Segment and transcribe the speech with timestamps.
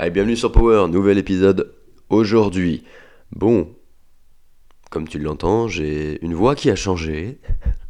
[0.00, 1.74] Allez, bienvenue sur Power, nouvel épisode
[2.08, 2.84] aujourd'hui.
[3.32, 3.74] Bon,
[4.90, 7.40] comme tu l'entends, j'ai une voix qui a changé.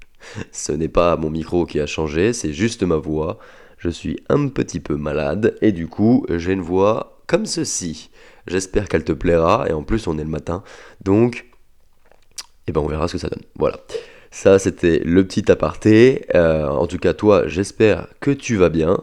[0.51, 3.39] Ce n'est pas mon micro qui a changé, c'est juste ma voix.
[3.77, 8.09] Je suis un petit peu malade et du coup, j'ai une voix comme ceci.
[8.47, 10.63] J'espère qu'elle te plaira et en plus, on est le matin.
[11.05, 11.45] Donc,
[12.69, 13.45] eh ben, on verra ce que ça donne.
[13.57, 13.81] Voilà.
[14.31, 16.25] Ça, c'était le petit aparté.
[16.35, 18.97] Euh, en tout cas, toi, j'espère que tu vas bien,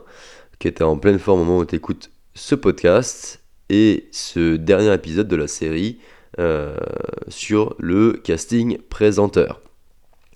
[0.58, 4.58] que tu es en pleine forme au moment où tu écoutes ce podcast et ce
[4.58, 6.00] dernier épisode de la série
[6.38, 6.76] euh,
[7.30, 9.62] sur le casting présenteur.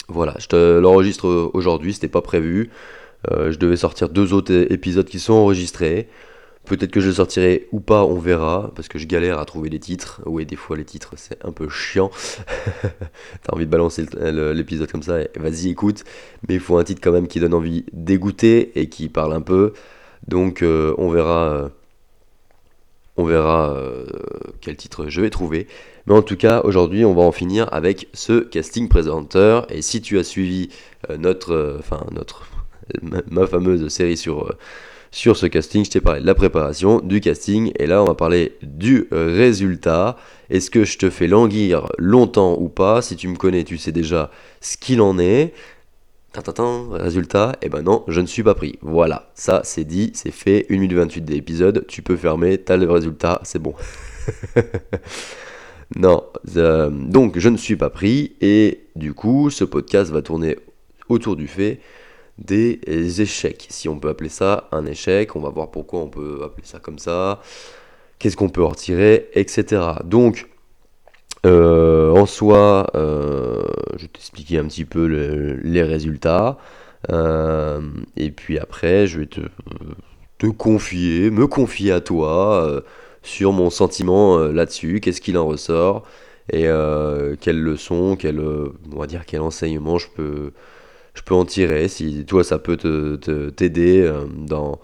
[0.07, 2.71] Voilà, je te l'enregistre aujourd'hui, c'était pas prévu.
[3.29, 6.07] Euh, je devais sortir deux autres épisodes qui sont enregistrés.
[6.65, 9.69] Peut-être que je le sortirai ou pas, on verra, parce que je galère à trouver
[9.69, 10.21] les titres.
[10.25, 12.11] Oui, des fois les titres c'est un peu chiant.
[13.43, 16.05] T'as envie de balancer l'épisode comme ça, vas-y écoute.
[16.47, 19.41] Mais il faut un titre quand même qui donne envie d'écouter et qui parle un
[19.41, 19.73] peu.
[20.27, 21.71] Donc euh, on verra
[23.19, 24.05] on verra euh,
[24.61, 25.67] quel titre je vais trouver.
[26.07, 29.67] Mais en tout cas, aujourd'hui, on va en finir avec ce casting présenteur.
[29.71, 30.69] Et si tu as suivi
[31.09, 31.79] euh, notre, euh,
[32.11, 32.47] notre,
[33.29, 34.55] ma, fameuse série sur
[35.11, 38.13] sur ce casting, je t'ai parlé de la préparation, du casting, et là on va
[38.13, 40.17] parler du résultat.
[40.51, 43.01] Est-ce que je te fais languir longtemps ou pas?
[43.01, 44.29] Si tu me connais, tu sais déjà
[44.61, 45.51] ce qu'il en est.
[46.35, 48.77] Résultat, eh ben non, je ne suis pas pris.
[48.81, 52.89] Voilà, ça c'est dit, c'est fait, 1 minute 28 d'épisode, tu peux fermer, t'as le
[52.89, 53.73] résultat, c'est bon.
[55.95, 56.23] non,
[56.55, 60.57] euh, donc je ne suis pas pris, et du coup, ce podcast va tourner
[61.09, 61.79] autour du fait
[62.37, 62.79] des
[63.21, 66.65] échecs, si on peut appeler ça un échec, on va voir pourquoi on peut appeler
[66.65, 67.41] ça comme ça,
[68.19, 69.81] qu'est-ce qu'on peut en retirer, etc.
[70.05, 70.47] Donc,
[71.45, 73.63] euh, en soi, euh,
[73.95, 75.05] je vais t'expliquer un petit peu
[75.63, 76.57] les résultats.
[77.09, 77.81] Euh,
[78.17, 82.83] et puis après, je vais te, confier, me confier à toi
[83.23, 86.03] sur mon sentiment là-dessus, qu'est-ce qu'il en ressort
[86.51, 86.67] et
[87.41, 90.51] quelles leçons, quel, on va dire quel enseignement je peux,
[91.31, 91.87] en tirer.
[91.87, 92.77] Si toi, ça peut
[93.55, 94.09] t'aider
[94.47, 94.79] te,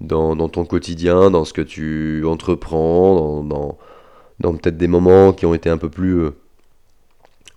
[0.00, 3.78] dans, ton quotidien, dans ce que tu entreprends, dans
[4.40, 6.30] peut-être des moments qui ont été un peu plus euh,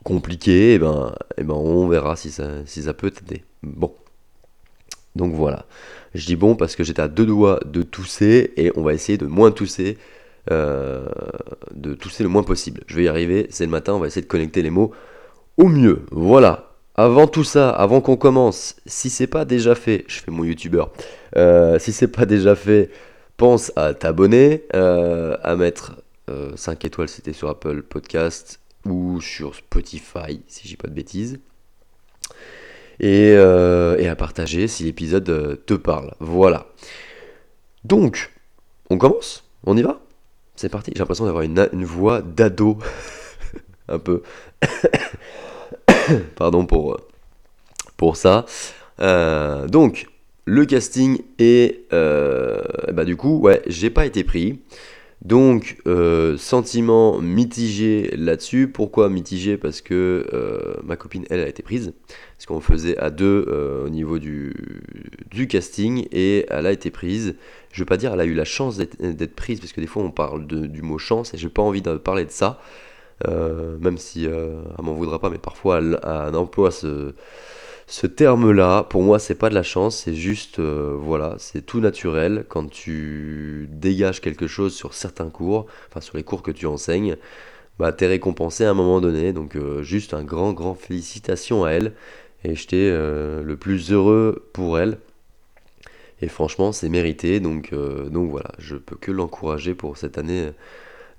[0.03, 3.43] compliqués, et eh ben, et eh ben on verra si ça, si ça peut t'aider.
[3.63, 3.93] Bon.
[5.15, 5.65] Donc voilà.
[6.15, 9.17] Je dis bon parce que j'étais à deux doigts de tousser et on va essayer
[9.17, 9.97] de moins tousser,
[10.49, 11.07] euh,
[11.73, 12.81] de tousser le moins possible.
[12.87, 14.91] Je vais y arriver, c'est le matin, on va essayer de connecter les mots
[15.57, 16.05] au mieux.
[16.11, 16.69] Voilà.
[16.95, 20.91] Avant tout ça, avant qu'on commence, si c'est pas déjà fait, je fais mon youtubeur,
[21.37, 22.89] euh, si c'est pas déjà fait,
[23.37, 25.95] pense à t'abonner, à mettre
[26.27, 31.39] 5 euh, étoiles, c'était sur Apple Podcast ou sur Spotify, si j'ai pas de bêtises.
[32.99, 36.13] Et, euh, à partager si l'épisode euh, te parle.
[36.19, 36.67] Voilà.
[37.83, 38.31] Donc,
[38.89, 39.43] on commence?
[39.65, 40.01] On y va?
[40.55, 40.91] C'est parti.
[40.93, 42.77] J'ai l'impression d'avoir une, voix d'ado.
[43.87, 44.21] Un peu.
[46.35, 46.97] Pardon pour,
[48.15, 48.45] ça.
[48.99, 50.07] donc,
[50.45, 51.89] le casting est...
[51.91, 54.59] bah du coup, ouais, j'ai pas été pris.
[55.21, 58.67] Donc, euh, sentiment mitigé là-dessus.
[58.67, 59.55] Pourquoi mitigé?
[59.55, 61.93] Parce que euh, ma copine, elle, a été prise.
[62.37, 64.53] Parce qu'on faisait à deux euh, au niveau du,
[65.47, 67.35] casting et elle a été prise.
[67.71, 70.03] Je veux pas dire elle a eu la chance d'être prise, parce que des fois
[70.03, 72.59] on parle du mot chance et j'ai pas envie de parler de ça.
[73.27, 77.13] même si elle m'en voudra pas, mais parfois elle, elle emploie ce
[77.91, 81.81] ce terme-là, pour moi, c'est pas de la chance, c'est juste, euh, voilà, c'est tout
[81.81, 82.45] naturel.
[82.47, 87.17] Quand tu dégages quelque chose sur certains cours, enfin sur les cours que tu enseignes,
[87.79, 89.33] bah t'es récompensé à un moment donné.
[89.33, 91.91] Donc euh, juste un grand, grand félicitations à elle.
[92.45, 94.97] Et j'étais euh, le plus heureux pour elle.
[96.21, 97.41] Et franchement, c'est mérité.
[97.41, 100.51] Donc, donc voilà, je peux que l'encourager pour cette année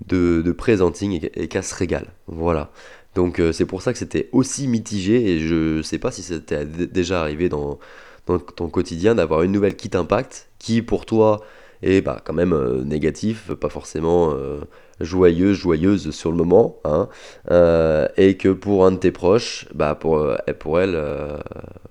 [0.06, 2.06] de, de présenting et, et qu'elle se régale.
[2.28, 2.70] Voilà.
[3.14, 6.64] Donc euh, c'est pour ça que c'était aussi mitigé et je sais pas si c'était
[6.64, 7.78] déjà arrivé dans,
[8.26, 11.42] ton quotidien d'avoir une nouvelle qui t'impacte, qui pour toi
[11.82, 14.60] est bah, quand même euh, négatif, pas forcément euh,
[15.00, 17.08] joyeuse, joyeuse sur le moment, hein,
[18.16, 20.26] et que pour un de tes proches, bah, pour,
[20.60, 20.98] pour elle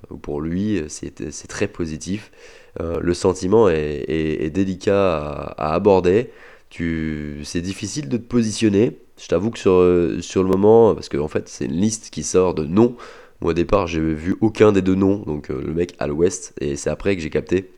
[0.09, 2.31] ou pour lui, c'est très positif.
[2.79, 6.31] le sentiment est, délicat à, à aborder,
[6.71, 11.19] c'est difficile de te positionner je t'avoue que sur, euh, sur le moment, parce qu'en
[11.19, 12.95] en fait c'est une liste qui sort de noms.
[13.39, 16.53] Moi au départ j'ai vu aucun des deux noms, donc euh, le mec à l'ouest,
[16.59, 17.71] et c'est après que j'ai capté.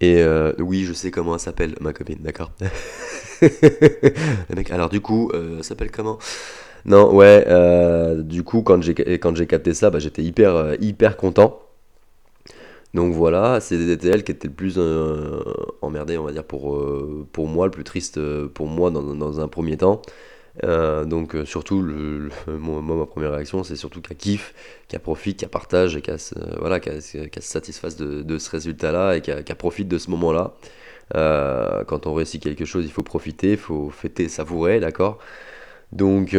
[0.00, 2.52] Et euh, oui, je sais comment elle s'appelle, ma copine, d'accord?
[3.40, 6.18] Le mec, alors du coup, elle s'appelle comment?
[6.84, 7.44] Non, ouais,
[8.22, 11.60] du coup, quand j'ai, quand j'ai capté ça, bah, j'étais hyper, hyper content.
[12.94, 15.42] Donc voilà, c'était elle qui était le plus euh,
[15.82, 19.40] emmerdé, on va dire, pour, euh, pour moi, le plus triste euh, pour moi dans,
[19.40, 20.00] un premier temps.
[20.62, 21.80] donc surtout,
[22.46, 24.54] moi, ma première réaction, c'est surtout qu'elle kiffe,
[24.88, 29.88] qu'elle profite, qu'elle partage, qu'elle se, voilà, se satisfasse de, ce résultat-là et qu'elle profite
[29.88, 30.54] de ce moment-là.
[31.88, 35.18] quand on réussit quelque chose, il faut profiter, il faut fêter, savourer, d'accord?
[35.92, 36.36] Donc,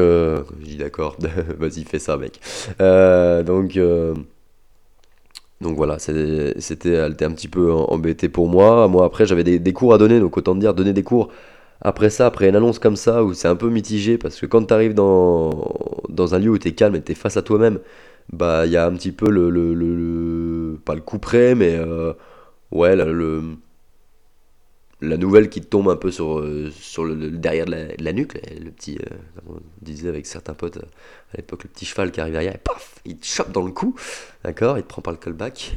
[0.62, 1.18] dis d'accord,
[1.60, 2.40] vas-y, fais ça, mec.
[2.80, 3.78] donc...
[5.62, 8.88] Donc voilà, c'était, elle était un petit peu embêtée pour moi.
[8.88, 11.30] Moi après j'avais des, cours à donner, donc autant dire donner des cours
[11.82, 14.66] après ça, après une annonce comme ça, où c'est un peu mitigé, parce que quand
[14.66, 15.74] tu arrives dans,
[16.10, 17.80] dans un lieu où tu es calme et tu es face à toi-même,
[18.32, 22.14] bah il y a un petit peu le, le, pas le coup près, mais euh,
[22.72, 23.42] ouais, le,
[25.02, 28.72] la nouvelle qui tombe un peu sur, euh, sur le, derrière de la, nuque, le
[28.72, 29.16] petit, euh,
[29.48, 30.86] on disait avec certains potes euh,
[31.34, 33.72] à l'époque, le petit cheval qui arrive derrière, et paf, il te chope dans le
[33.72, 33.96] cou,
[34.44, 35.76] d'accord, il te prend par le callback.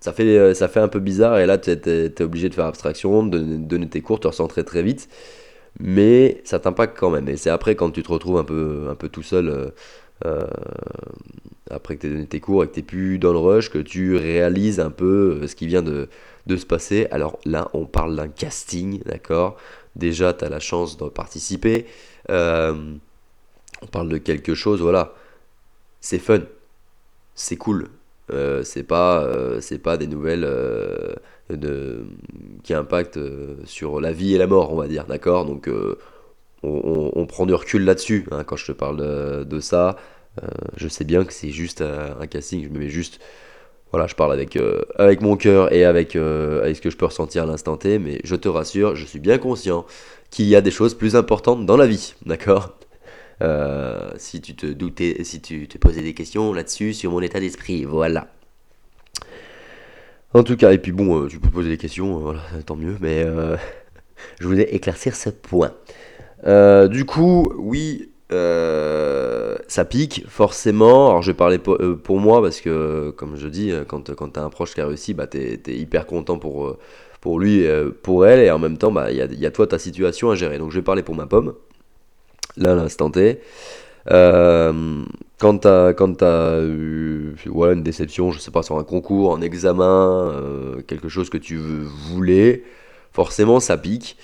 [0.00, 3.26] ça, fait, ça fait un peu bizarre, et là, tu es, obligé de faire abstraction,
[3.26, 5.08] de, donner tes cours, te recentrer très vite,
[5.80, 7.28] mais ça t'impacte quand même.
[7.28, 9.70] Et c'est après, quand tu te retrouves un peu, un peu tout seul euh,
[11.70, 13.78] après que tu aies donné tes cours et que tu plus dans le rush, que
[13.78, 16.08] tu réalises un peu euh, ce qui vient de,
[16.48, 17.08] se passer.
[17.10, 19.56] Alors là, on parle d'un casting, d'accord?
[19.96, 21.86] Déjà, tu as la chance de participer.
[22.30, 22.94] Euh,
[23.82, 25.14] on parle de quelque chose, voilà.
[26.00, 26.40] C'est fun.
[27.34, 27.88] C'est cool.
[28.62, 29.28] c'est pas,
[29.60, 30.48] c'est pas des nouvelles
[31.50, 32.04] de,
[32.62, 33.18] qui impactent
[33.64, 35.46] sur la vie et la mort, on va dire, d'accord?
[35.46, 35.68] Donc,
[36.64, 39.96] on, prend du recul là-dessus hein, quand je te parle de, ça.
[40.42, 43.20] Euh, je sais bien que c'est juste un, casting, je me mets juste
[43.90, 46.96] voilà, je parle avec, euh, avec mon cœur et avec, euh, avec, ce que je
[46.96, 49.86] peux ressentir à l'instant T, mais je te rassure, je suis bien conscient
[50.30, 52.76] qu'il y a des choses plus importantes dans la vie, d'accord?
[54.16, 57.84] Si tu te doutais, si tu te posais des questions là-dessus, sur mon état d'esprit,
[57.84, 58.26] voilà.
[60.32, 62.34] En tout cas, et puis bon, tu peux poser des questions,
[62.66, 63.24] tant mieux, mais
[64.40, 65.72] je voulais éclaircir ce point.
[66.46, 71.10] Euh, du coup, oui, euh, ça pique forcément.
[71.10, 74.40] Alors je vais parler euh, pour, moi parce que, comme je dis, quand, quand tu
[74.40, 76.76] un proche qui a réussi, bah, tu hyper content pour,
[77.20, 77.66] pour lui,
[78.02, 80.58] pour elle, et en même temps, bah, il y, a, toi ta situation à gérer.
[80.58, 81.54] Donc je vais parler pour ma pomme,
[82.56, 83.40] là l'instant T.
[84.06, 90.34] quand tu as, eu une déception, je sais pas, sur un concours, un examen,
[90.86, 92.64] quelque chose que tu voulais,
[93.14, 94.18] forcément ça pique.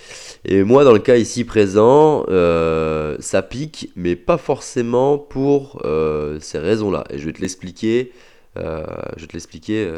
[0.44, 6.38] Et moi, dans le cas ici présent, euh, ça pique, mais pas forcément pour euh,
[6.40, 7.04] ces raisons-là.
[7.10, 8.12] Et je vais te l'expliquer.
[8.58, 8.84] Euh,
[9.16, 9.90] je vais te l'expliquer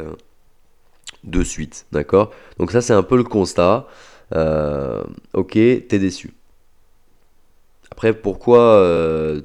[1.25, 2.33] de suite, d'accord?
[2.59, 3.89] Donc ça, c'est un peu le constat.
[5.33, 6.35] ok, t'es déçu.
[7.91, 8.85] Après, pourquoi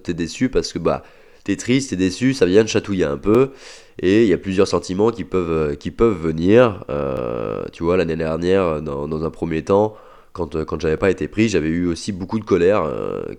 [0.03, 0.49] t'es déçu?
[0.49, 1.03] Parce que bah,
[1.45, 3.51] t'es triste, t'es déçu, ça vient de chatouiller un peu.
[3.99, 6.83] Et il y a plusieurs sentiments qui peuvent, euh, qui peuvent venir.
[6.89, 9.95] Euh, tu vois, l'année dernière, dans, un premier temps,
[10.33, 12.89] quand, euh, quand j'avais pas été pris, j'avais eu aussi beaucoup de colère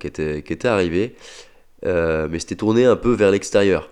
[0.00, 1.14] qui, était, qui était arrivée.
[1.84, 3.90] mais c'était tourné un peu vers l'extérieur.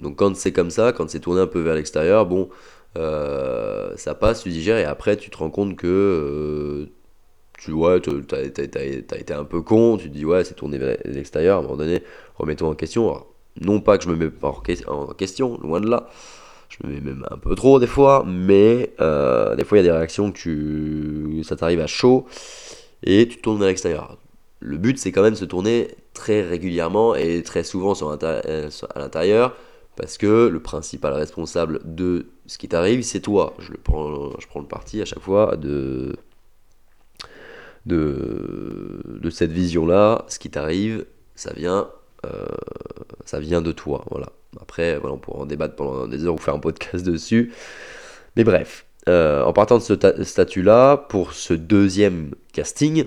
[0.00, 2.50] Donc quand c'est comme ça, quand c'est tourné un peu vers l'extérieur, bon,
[2.94, 6.88] ça passe, tu digères et après tu te rends compte que
[7.58, 10.96] tu vois, tu as, été un peu con, tu te dis ouais, c'est tourné vers
[11.04, 12.02] l'extérieur, à un moment donné,
[12.38, 13.24] remets-toi en question.
[13.60, 16.08] Non pas que je me mets pas en question, loin de là,
[16.68, 19.88] je me mets même un peu trop des fois, mais euh, des fois il y
[19.88, 22.26] a des réactions que tu, ça t'arrive à chaud
[23.02, 24.16] et tu tournes vers l'extérieur.
[24.60, 28.98] Le but c'est quand même de se tourner très régulièrement et très souvent euh, à
[28.98, 29.56] l'intérieur
[29.96, 33.54] parce que le principal responsable de ce qui t'arrive c'est toi.
[33.58, 36.14] Je, le prends, je prends le parti à chaque fois de
[37.86, 41.88] de, de cette vision-là, ce qui t'arrive, ça vient,
[42.26, 42.46] euh,
[43.24, 44.04] ça vient de toi.
[44.10, 44.28] Voilà.
[44.60, 47.52] Après, on pourra en débattre pendant des heures ou faire un podcast dessus.
[48.36, 53.06] Mais bref, euh, en partant de ce statut-là, pour ce deuxième casting,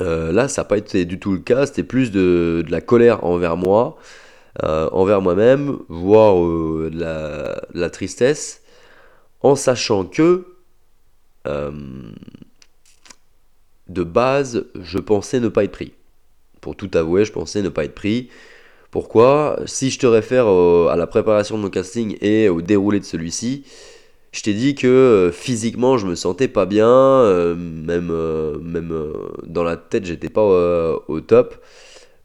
[0.00, 1.66] euh, là, ça n'a pas été du tout le cas.
[1.66, 3.96] C'était plus de, la colère envers moi,
[4.62, 6.90] envers moi-même, voire de
[7.74, 8.62] la, tristesse,
[9.40, 10.46] en sachant que
[13.88, 15.92] de base, je pensais ne pas être pris.
[16.62, 18.30] Pour tout avouer, je pensais ne pas être pris.
[18.90, 19.60] Pourquoi?
[19.66, 23.64] Si je te réfère à la préparation de mon casting et au déroulé de celui-ci,
[24.32, 28.94] je t'ai dit que euh, physiquement je me sentais pas bien, euh, même, euh, même
[29.46, 31.62] dans la tête j'étais pas au top.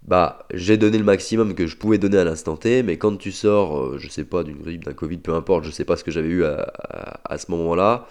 [0.03, 3.33] Bah, j'ai donné le maximum que je pouvais donner à l'instant T, mais quand tu
[3.33, 6.11] sors, je sais pas, d'une grippe, d'un Covid, peu importe, je sais pas ce que
[6.11, 8.07] j'avais eu à ce moment-là,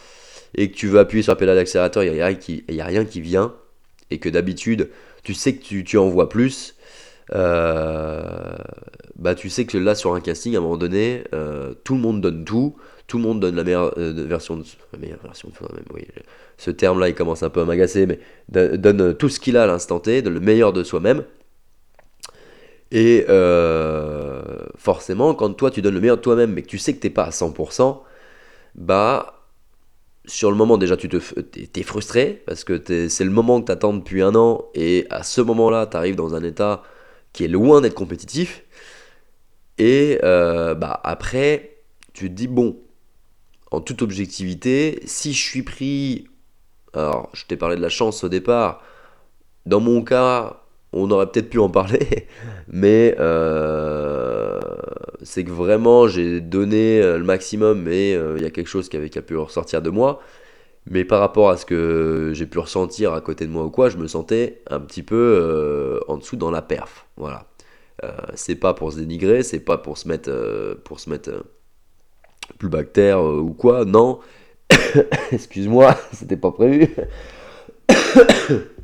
[0.54, 3.06] et que tu veux appuyer sur la pédale d'accélérateur, il n'y a, qui, a rien
[3.06, 3.54] qui vient,
[4.10, 4.90] et que d'habitude,
[5.26, 6.76] tu sais que tu, tu en vois plus,
[7.34, 8.56] euh,
[9.18, 12.00] bah tu sais que là sur un casting à un moment donné euh, tout le
[12.00, 12.76] monde donne tout.
[13.08, 16.06] Tout le monde donne la meilleure euh, version de la meilleure version de soi-même oui.
[16.58, 19.56] Ce terme là il commence un peu à m'agacer mais do- donne tout ce qu'il
[19.56, 21.24] a à l'instant T donne le meilleur de soi-même.
[22.92, 23.26] Et
[24.76, 27.10] forcément quand toi tu donnes le meilleur de toi-même mais que tu sais que t'es
[27.10, 28.02] pas à 100%
[28.74, 29.35] bah
[30.26, 33.94] sur le moment déjà tu te t'es frustré parce que c'est le moment que t'attends
[33.94, 36.82] depuis un an et à ce moment là t'arrives dans un état
[37.32, 38.64] qui est loin d'être compétitif
[39.78, 41.78] et euh, bah après
[42.12, 42.76] tu te dis bon
[43.70, 46.26] en toute objectivité si je suis pris
[46.92, 48.82] alors je t'ai parlé de la chance au départ
[49.64, 50.62] dans mon cas
[50.96, 52.26] on aurait peut-être pu en parler
[52.68, 54.58] mais euh,
[55.22, 58.88] c'est que vraiment j'ai donné euh, le maximum et euh, il y a quelque chose
[58.88, 60.20] qui, avait, qui a pu ressortir de moi
[60.88, 63.88] mais par rapport à ce que j'ai pu ressentir à côté de moi ou quoi,
[63.88, 67.06] je me sentais un petit peu euh, en dessous dans la perf.
[67.16, 67.46] Voilà.
[68.34, 70.30] C'est pas pour se dénigrer, c'est pas pour se mettre,
[70.84, 71.44] pour se mettre
[72.58, 73.84] plus bactère ou quoi.
[73.84, 74.20] Non.
[75.32, 76.94] Excuse-moi, c'était pas prévu.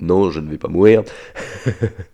[0.00, 1.02] non, je ne vais pas mourir.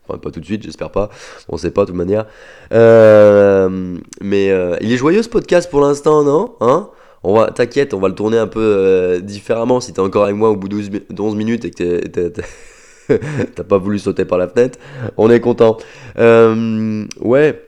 [0.08, 1.10] enfin, pas tout de suite, j'espère pas.
[1.48, 2.26] On sait pas de toute manière.
[2.72, 6.90] Euh, mais euh, il est joyeux ce podcast pour l'instant, non Hein?
[7.22, 10.36] On va, t'inquiète, on va le tourner un peu euh, différemment si t'es encore avec
[10.36, 12.32] moi au bout de 12 mi- 11 minutes et que t'es-
[13.54, 14.78] t'as pas voulu sauter par la fenêtre.
[15.16, 15.76] On est content.
[16.16, 17.62] Ouais.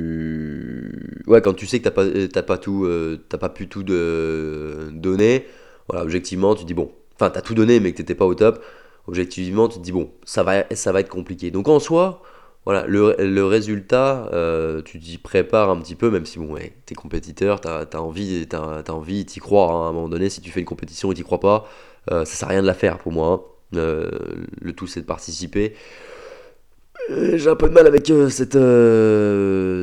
[0.00, 1.22] Tu.
[1.26, 2.88] Ouais, quand tu sais que t'as pas, t'as pas tout,
[3.28, 5.46] t'as pas pu tout donner,
[5.88, 6.90] voilà, objectivement, tu dis bon.
[7.20, 8.62] Enfin, t'as tout donné, mais que t'étais pas au top.
[9.06, 11.50] Objectivement, tu te dis bon, ça va, ça va être compliqué.
[11.50, 12.22] Donc en soi,
[12.64, 16.72] voilà, le, le résultat, euh, tu t'y prépares un petit peu, même si bon, ouais,
[16.86, 20.30] t'es compétiteur, t'as as envie, t'as, t'as envie, t'y crois hein, à un moment donné.
[20.30, 21.68] Si tu fais une compétition et t'y crois pas,
[22.10, 23.28] euh, ça sert à rien de la faire pour moi.
[23.28, 23.76] hein.
[23.76, 24.10] Euh,
[24.60, 25.74] le tout, c'est de participer.
[27.10, 28.58] Euh, J'ai un peu de mal avec euh, cette,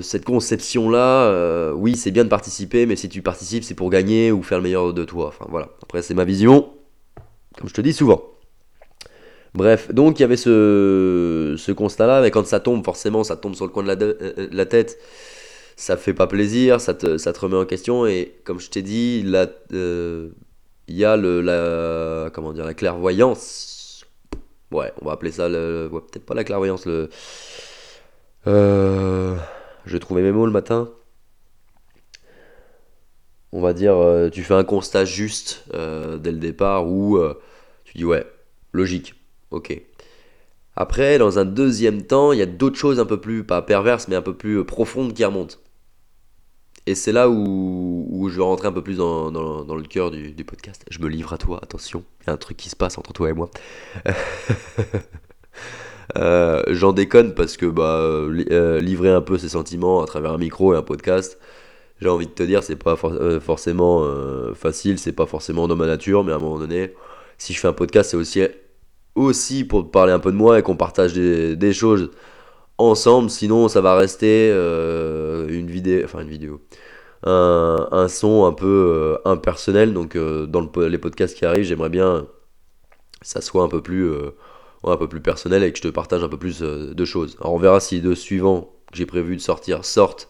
[0.03, 1.74] cette conception-là.
[1.74, 4.63] Oui, c'est bien de participer, mais si tu participes, c'est pour gagner ou faire le
[4.63, 5.27] meilleur de toi.
[5.27, 6.70] Enfin voilà, après, c'est ma vision,
[7.58, 8.24] comme je te dis souvent.
[9.54, 13.66] Bref, donc il y avait ce, constat-là, mais quand ça tombe, forcément, ça tombe sur
[13.66, 15.00] le coin de la, euh, la tête,
[15.76, 19.24] ça fait pas plaisir, ça te, remet en question, et comme je t'ai dit,
[19.74, 20.30] euh,
[20.88, 24.06] il y a la, dire, la clairvoyance.
[24.72, 27.10] Ouais, on va appeler ça, le, peut-être pas la clairvoyance, le...
[28.48, 29.36] Euh,
[29.86, 30.90] je vais trouver mes mots le matin.
[33.54, 37.34] On va dire, euh, tu fais un constat juste euh, dès le départ, où euh,
[37.86, 38.25] tu dis, ouais,
[38.74, 39.16] logique.
[39.51, 39.80] Ok.
[40.75, 44.08] Après, dans un deuxième temps, il y a d'autres choses un peu plus, pas perverses,
[44.08, 45.56] mais un peu plus profondes qui remontent.
[46.86, 50.10] Et c'est là où, où je vais rentrer un peu plus dans, dans- le cœur
[50.12, 50.86] du, du podcast.
[50.89, 52.04] Je me livre à toi, attention.
[52.22, 53.50] Il y a un truc qui se passe entre toi et moi.
[56.16, 58.46] J'en déconne parce que bah, li-
[58.86, 61.38] livrer un peu ses sentiments à travers un micro et un podcast,
[62.00, 65.75] j'ai envie de te dire, c'est pas euh, forcément euh, facile, c'est pas forcément dans
[65.75, 66.94] ma nature, mais à un moment donné,
[67.38, 68.42] si je fais un podcast, c'est aussi
[69.16, 72.12] aussi pour parler un peu de moi et qu'on partage des, choses
[72.77, 73.32] ensemble.
[73.32, 76.62] Sinon, ça va rester euh, une vidéo, enfin une vidéo,
[77.24, 79.94] un, son un peu impersonnel.
[79.94, 82.27] Donc, dans les podcasts qui arrivent, j'aimerais bien
[83.20, 84.12] que ça soit un peu plus,
[84.84, 87.38] un peu plus personnel et que je te partage un peu plus de choses.
[87.42, 90.30] Alors, on verra si les deux suivants que j'ai prévu de sortir sortent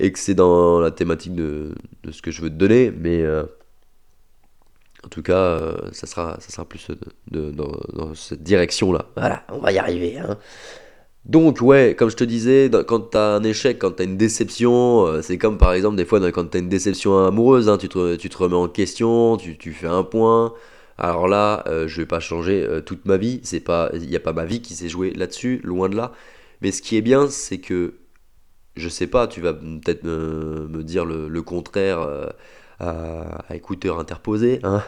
[0.00, 1.74] et que c'est dans la thématique de,
[2.10, 3.44] ce que je veux te donner, mais euh,
[5.04, 6.88] en tout cas, euh, ça, sera, ça sera plus
[7.30, 9.06] dans, cette direction-là.
[9.16, 10.18] Voilà, on va y arriver.
[10.18, 10.38] hein.
[11.26, 15.22] Donc, ouais, comme je te disais, quand t'as un échec, quand t'as une déception, euh,
[15.22, 18.30] c'est comme par exemple des fois quand t'as une déception amoureuse, hein, tu, te, tu
[18.30, 20.54] te remets en question, tu, tu fais un point.
[20.96, 24.46] Alors là, euh, je vais pas changer toute ma vie, il n'y a pas ma
[24.46, 26.12] vie qui s'est jouée là-dessus, loin de là.
[26.62, 27.94] Mais ce qui est bien, c'est que
[28.76, 32.26] je sais pas, tu vas peut-être me, dire le, contraire euh,
[32.78, 34.82] à, écouteur interposé, hein.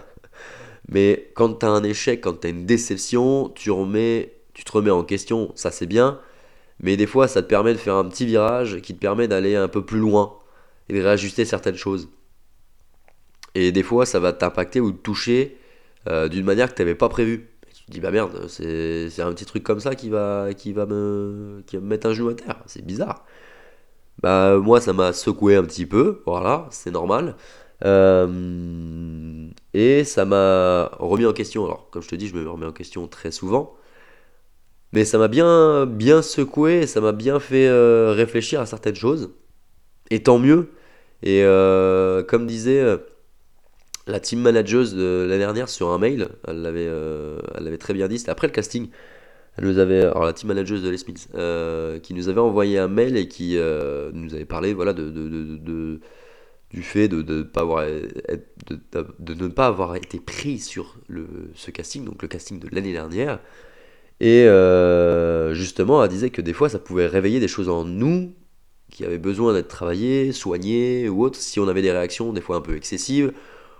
[0.89, 5.71] Mais quand tu un échec, quand tu une déception, tu, te remets en question, ça
[5.71, 6.19] c'est bien.
[6.81, 9.55] Mais des fois, ça te permet de faire un petit virage qui te permet d'aller
[9.57, 10.39] un peu plus loin
[10.89, 12.09] et de réajuster certaines choses.
[13.55, 15.59] Et des fois, ça va t'impacter ou te toucher
[16.09, 17.49] euh, d'une manière que tu n'avais pas prévue.
[17.75, 20.73] Tu te dis, bah merde, c'est c'est un petit truc comme ça qui va, qui,
[20.73, 22.63] va me, qui va me mettre un genou à terre.
[22.67, 23.25] C'est bizarre.
[24.21, 27.37] Bah, moi, ça m'a secoué un petit peu, voilà, c'est normal.
[27.85, 31.65] Euh, et ça m'a remis en question.
[31.65, 33.77] Alors, comme je te dis, je me remets en question très souvent.
[34.93, 39.31] Mais ça m'a bien, bien secoué, ça m'a bien fait euh, réfléchir à certaines choses.
[40.11, 40.71] Et tant mieux.
[41.23, 42.85] Et euh, comme disait
[44.07, 46.91] la team manager de l'année dernière sur un mail, elle l'avait
[47.57, 48.91] elle l'avait très bien dit, c'était après le casting.
[49.59, 52.79] Elle nous avait, alors la team manager de Les Smiths, euh, qui nous avait envoyé
[52.79, 56.01] un mail et qui euh, nous avait parlé voilà, de, de, de,
[56.71, 57.45] du fait de, de,
[59.35, 63.41] ne pas avoir été pris sur le, ce casting, donc le casting de l'année dernière.
[64.21, 68.33] Et euh, justement, elle disait que des fois, ça pouvait réveiller des choses en nous
[68.91, 72.57] qui avaient besoin d'être travaillées, soignées ou autres, si on avait des réactions des fois
[72.57, 73.33] un peu excessives,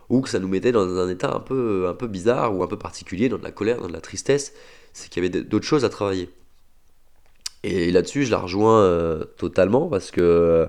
[0.09, 2.67] ou que ça nous mettait dans un état un peu, un peu bizarre ou un
[2.67, 4.53] peu particulier, dans de la colère, dans de la tristesse,
[4.93, 6.31] c'est qu'il y avait d'autres choses à travailler.
[7.65, 10.69] Et là-dessus, je la rejoins euh, totalement parce que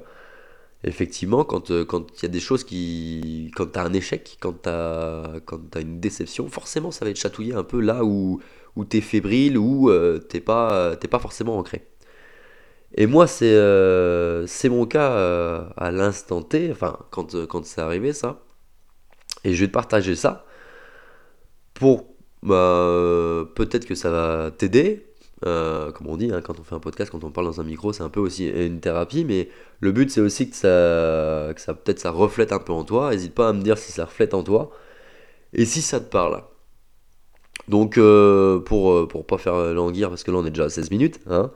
[0.84, 4.38] effectivement, quand euh, quand il y a des choses qui, quand tu as un échec,
[4.40, 8.42] quand tu as une déception, forcément, ça va être chatouillé un peu là où
[8.76, 11.88] où es fébrile, où euh, t'es pas pas forcément ancré.
[12.96, 15.14] Et moi, c'est euh, c'est mon cas
[15.78, 18.44] à l'instant T, enfin quand quand c'est arrivé ça.
[19.44, 20.46] Et je vais te partager ça
[21.74, 22.13] pour
[22.44, 25.06] bah, peut-être que ça va t'aider,
[25.46, 27.64] euh, comme on dit, hein, quand on fait un podcast, quand on parle dans un
[27.64, 29.50] micro, c'est un peu aussi une thérapie, mais
[29.82, 33.12] le but c'est aussi que ça, que ça peut-être ça reflète un peu en toi.
[33.12, 34.72] N'hésite pas à me dire si ça reflète en toi
[35.54, 36.44] et si ça te parle.
[37.68, 40.70] Donc euh, pour euh, pour pas faire languir, parce que là on est déjà à
[40.70, 41.52] 16 minutes, hein,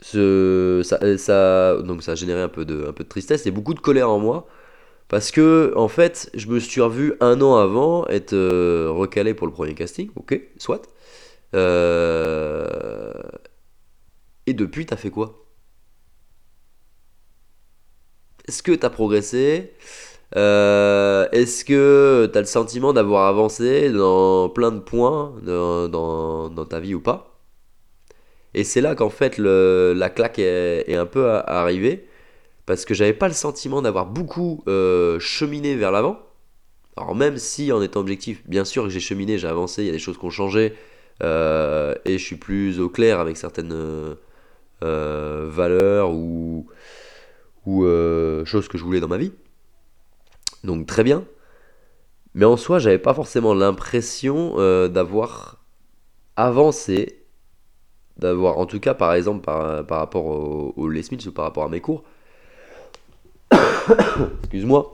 [0.00, 3.50] ce, ça, ça, donc ça a généré un peu de, un peu de tristesse et
[3.50, 4.46] beaucoup de colère en moi.
[5.08, 8.36] Parce que, en fait, je me suis revu un an avant être
[8.88, 10.82] recalé pour le premier casting, ok, soit.
[11.54, 13.12] Euh,
[14.46, 15.46] et depuis, t'as fait quoi?
[18.48, 19.72] Est-ce que t'as progressé?
[20.36, 26.80] Euh, Est-ce que t'as le sentiment d'avoir avancé dans plein de points dans, dans, ta
[26.80, 27.40] vie ou pas?
[28.54, 32.08] Et c'est là qu'en fait le, la claque est, un peu arrivée
[32.66, 36.18] parce que j'avais pas le sentiment d'avoir beaucoup euh, cheminé vers l'avant.
[36.96, 39.90] Alors même si en étant objectif, bien sûr que j'ai cheminé, j'ai avancé, il y
[39.90, 40.74] a des choses qui ont changé,
[41.22, 43.72] euh, et je suis plus au clair avec certaines
[44.82, 46.66] euh, valeurs ou,
[48.44, 49.32] choses que je voulais dans ma vie.
[50.64, 51.24] Donc très bien.
[52.34, 54.56] Mais en soi, j'avais pas forcément l'impression
[54.88, 55.64] d'avoir
[56.34, 57.24] avancé,
[58.16, 61.44] d'avoir, en tout cas par exemple par, par rapport au, au Les Smiths ou par
[61.44, 62.02] rapport à mes cours.
[64.42, 64.92] Excuse-moi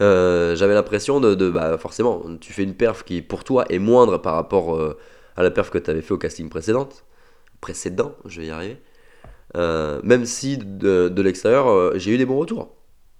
[0.00, 4.18] euh, j'avais l'impression de, bah, forcément, tu fais une perf qui pour toi est moindre
[4.18, 4.98] par rapport euh,
[5.36, 7.04] à la perf que tu avais fait au casting précédente,
[7.60, 8.76] précédent, je vais y arriver.
[9.56, 12.74] Euh, même si de, de l'extérieur, j'ai eu des bons retours.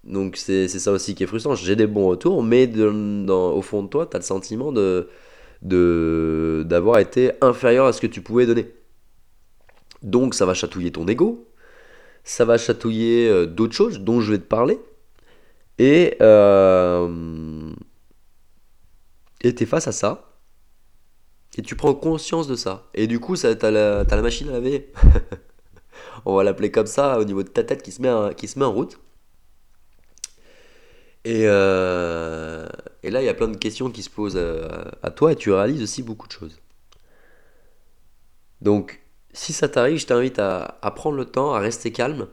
[0.05, 1.55] Donc c'est ça aussi qui est frustrant.
[1.55, 5.09] J'ai des bons retours, mais au fond de toi, tu as le sentiment de
[5.63, 8.67] d'avoir été inférieur à ce que tu pouvais donner.
[10.03, 11.49] Donc ça va chatouiller ton ego,
[12.27, 14.79] ça va chatouiller d'autres choses dont je vais te parler,
[15.79, 17.73] et euh,
[19.43, 20.33] et t'es face à ça.
[21.59, 22.87] Et tu prends conscience de ça.
[22.95, 24.93] Et du coup, t'as la, la machine à laver.
[26.27, 28.59] On va l'appeler comme ça, au niveau de ta tête qui se met, qui se
[28.59, 28.99] met en route.
[31.25, 32.67] Et, euh,
[33.03, 34.39] et là, il y a plein de questions qui se posent
[35.03, 36.61] à, toi et tu réalises aussi beaucoup de choses.
[38.61, 39.01] Donc,
[39.37, 42.27] si ça t'arrive, je t'invite à, à prendre le temps, à rester calme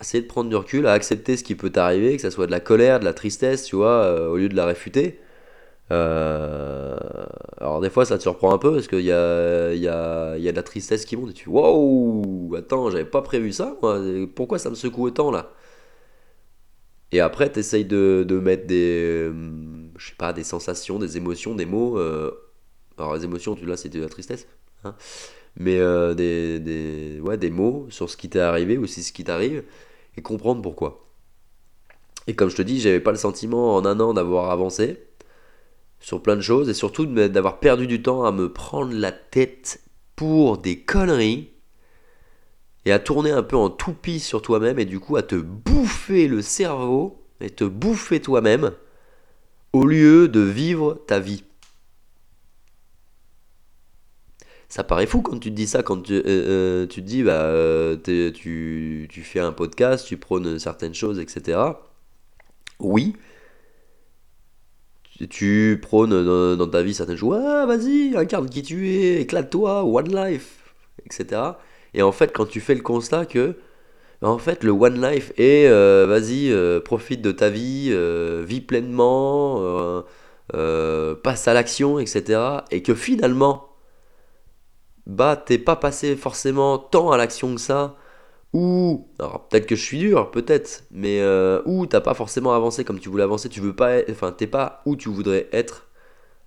[0.00, 2.50] essayer de prendre du recul, à accepter ce qui peut t'arriver, que ça soit de
[2.50, 5.20] la colère, de la tristesse, tu vois, euh, au lieu de la réfuter.
[5.90, 6.96] Euh,
[7.58, 10.48] alors des fois ça te surprend un peu parce qu'il y a, y, a, y
[10.48, 14.00] a de la tristesse qui monte et tu wow attends j'avais pas prévu ça moi.
[14.34, 15.52] pourquoi ça me secoue autant là?
[17.12, 19.34] Et après tu essayes de, de, mettre des euh,
[19.98, 21.98] je sais pas des sensations des émotions des mots
[22.96, 24.46] alors les émotions tu là c'est de la tristesse
[24.84, 24.94] hein
[25.56, 29.64] mais euh, des, des, mots sur ce qui t'est arrivé ou si ce qui t'arrive
[30.16, 31.06] et comprendre pourquoi.
[32.26, 34.98] Et comme je te dis, j'avais pas le sentiment en un an d'avoir avancé
[36.00, 39.80] sur plein de choses et surtout d'avoir perdu du temps à me prendre la tête
[40.16, 41.50] pour des conneries
[42.84, 46.28] et à tourner un peu en toupie sur toi-même et du coup à te bouffer
[46.28, 48.72] le cerveau et te bouffer toi-même
[49.72, 51.44] au lieu de vivre ta vie.
[54.68, 57.22] Ça paraît fou quand tu te dis ça, quand tu, euh, euh, tu te dis,
[57.22, 61.58] bah, euh, tu, tu, fais un podcast, tu prônes certaines choses, etc.
[62.80, 63.14] Oui.
[65.30, 67.38] Tu, prônes dans, ta vie certaines choses.
[67.38, 70.74] Vas-y, incarne qui tu es, éclate-toi, one life,
[71.06, 71.40] etc.
[71.94, 73.56] Et en fait, quand tu fais le constat que,
[74.22, 77.94] en fait, le one life est, vas-y, profite de ta vie,
[78.44, 80.02] vis pleinement,
[80.48, 82.40] passe à l'action, etc.
[82.72, 83.73] Et que finalement,
[85.06, 87.96] bah t'es pas passé forcément tant à l'action que ça,
[88.52, 92.84] ou, alors peut-être que je suis dur, peut-être, mais euh, ou t'as pas forcément avancé
[92.84, 95.88] comme tu voulais avancer, tu veux pas, enfin t'es pas où tu voudrais être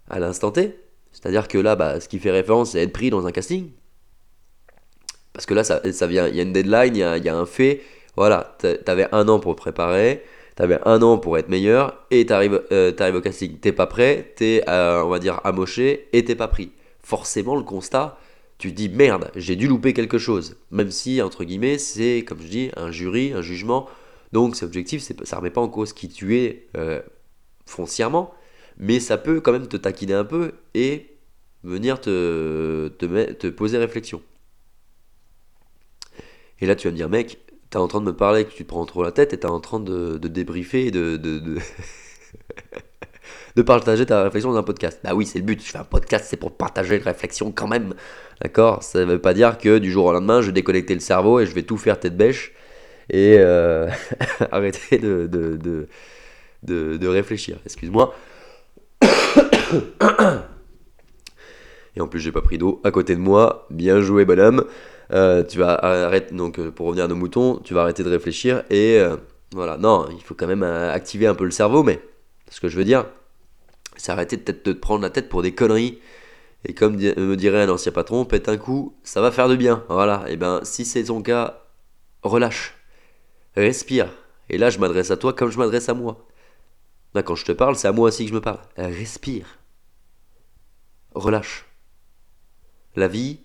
[0.09, 0.79] à l'instant T,
[1.11, 3.71] C'est-à-dire que là, bah, ce qui fait référence, c'est être pris dans un casting.
[5.33, 7.45] Parce que là, ça, ça vient, il y a une deadline, il y a, un
[7.45, 7.81] fait.
[8.15, 10.23] Voilà, t'avais un an pour préparer,
[10.55, 13.59] t'avais un an pour être meilleur, et t'arrives euh, au casting.
[13.59, 16.71] T'es pas prêt, t'es, euh, on va dire, amoché, et t'es pas pris.
[17.03, 18.17] Forcément, le constat,
[18.57, 20.57] tu dis merde, j'ai dû louper quelque chose.
[20.71, 23.87] Même si, entre guillemets, c'est, comme je dis, un jury, un jugement.
[24.31, 27.01] Donc, c'est objectif, ça remet pas en cause qui tu es euh,
[27.65, 28.33] foncièrement,
[28.77, 31.17] mais ça peut quand même te taquiner un peu et
[31.63, 32.89] venir te,
[33.49, 34.21] poser réflexion.
[36.59, 37.39] Et là, tu vas me dire, mec,
[37.69, 39.45] t'es en train de me parler que tu te prends trop la tête et t'es
[39.45, 41.17] en train de, débriefer et de,
[43.55, 44.99] de, partager ta réflexion dans un podcast.
[45.03, 45.63] Bah oui, c'est le but.
[45.63, 47.93] Je fais un podcast, c'est pour partager une réflexion quand même.
[48.41, 48.83] D'accord?
[48.83, 51.45] Ça veut pas dire que du jour au lendemain, je vais déconnecter le cerveau et
[51.45, 52.53] je vais tout faire tête bêche
[53.09, 53.87] et euh,
[54.51, 55.57] arrêter de, de,
[56.63, 57.57] de, de, réfléchir.
[57.65, 58.13] Excuse-moi.
[61.95, 63.67] et en plus, j'ai pas pris d'eau à côté de moi.
[63.69, 64.65] Bien joué, bonhomme.
[65.13, 68.09] Euh, tu vas arrêter, donc euh, pour revenir à nos moutons, tu vas arrêter de
[68.09, 68.99] réfléchir et
[69.53, 69.77] voilà.
[69.77, 72.01] Non, il faut quand même activer un peu le cerveau, mais
[72.49, 73.05] ce que je veux dire,
[73.97, 75.99] c'est arrêter de te prendre la tête pour des conneries.
[76.65, 79.83] Et comme me dirait un ancien patron, pète un coup, ça va faire de bien.
[79.89, 80.25] Voilà.
[80.27, 81.63] Et ben, si c'est ton cas,
[82.23, 82.75] relâche,
[83.55, 84.09] respire.
[84.49, 86.25] Et là, je m'adresse à toi comme je m'adresse à moi.
[87.13, 88.59] Là, quand je te parle, c'est à moi aussi que je me parle.
[88.77, 89.59] Respire.
[91.13, 91.65] Relâche.
[92.95, 93.39] La vie,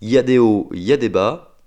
[0.00, 1.58] il y a des hauts, il y a des bas.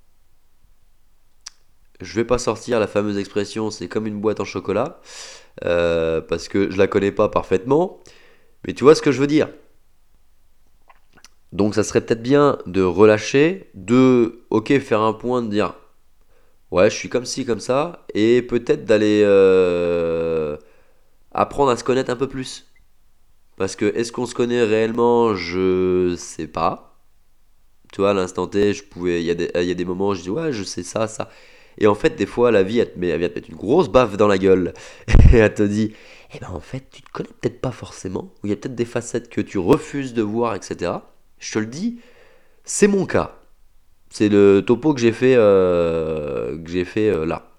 [2.00, 5.00] Je vais pas sortir la fameuse expression c'est comme une boîte en chocolat,
[5.66, 8.00] euh, parce que je la connais pas parfaitement.
[8.66, 9.50] Mais tu vois ce que je veux dire.
[11.52, 15.76] Donc ça serait peut-être bien de relâcher, de, ok, faire un point, de dire,
[16.72, 20.58] ouais, je suis comme ci, comme ça, et peut-être d'aller euh,
[21.34, 22.68] apprendre à se connaître un peu plus.
[23.58, 25.36] Parce que est-ce qu'on se connaît réellement?
[25.36, 26.92] Je sais pas
[27.92, 30.22] tu vois, à l'instant T, je pouvais, il y, y a des moments où je
[30.22, 31.30] dis, ouais, je sais ça, ça.
[31.78, 33.58] Et en fait, des fois, la vie, elle, te met, elle vient te mettre une
[33.58, 34.74] grosse baffe dans la gueule.
[35.34, 35.94] Et elle te dit,
[36.34, 38.76] eh ben en fait, tu te connais peut-être pas forcément, ou il y a peut-être
[38.76, 40.92] des facettes que tu refuses de voir, etc.
[41.40, 42.00] Je te le dis,
[42.64, 43.38] c'est mon cas.
[44.10, 47.50] C'est le topo que j'ai fait, euh, que j'ai fait euh, là.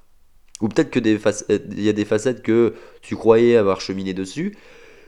[0.60, 1.18] Ou peut-être que des
[1.70, 4.56] il y a des facettes que tu croyais avoir cheminé dessus,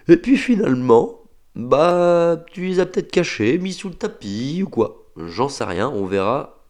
[0.09, 1.21] et puis finalement,
[1.55, 5.07] bah, tu les as peut-être cachées, mis sous le tapis ou quoi.
[5.17, 6.65] J'en sais rien, on verra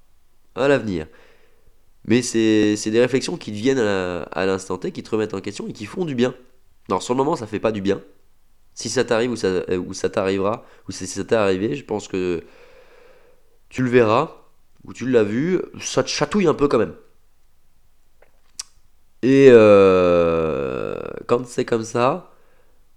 [0.55, 1.07] à l'avenir.
[2.07, 5.73] Mais c'est des réflexions qui viennent à l'instant T, qui te remettent en question et
[5.73, 6.35] qui font du bien.
[6.89, 8.03] Alors sur le moment, ça fait pas du bien.
[8.75, 12.09] Si ça t'arrive ou ça, ou ça t'arrivera, ou si ça t'est arrivé, je pense
[12.09, 12.43] que
[13.69, 14.37] tu le verras,
[14.85, 16.95] ou tu l'as vu, ça te chatouille un peu quand même.
[19.23, 22.31] Et euh, quand c'est comme ça,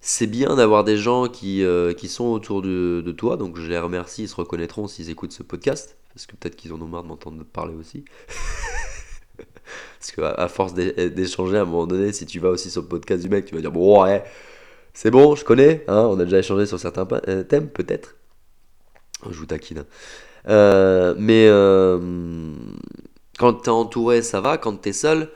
[0.01, 3.67] c'est bien d'avoir des gens qui, euh, qui sont autour de, de, toi, donc je
[3.67, 6.87] les remercie, ils se reconnaîtront s'ils écoutent ce podcast, parce que peut-être qu'ils en ont
[6.87, 8.03] marre de m'entendre parler aussi.
[9.99, 12.87] parce qu'à à force d'échanger à un moment donné, si tu vas aussi sur le
[12.87, 14.23] podcast du mec, tu vas dire bon ouais,
[14.93, 18.15] c'est bon, je connais, hein, on a déjà échangé sur certains euh, thèmes peut-être.
[19.29, 19.79] Je vous taquine.
[19.79, 19.85] Hein.
[20.49, 21.47] Euh, mais
[23.39, 25.29] quand t'es entouré, ça va, quand t'es seul,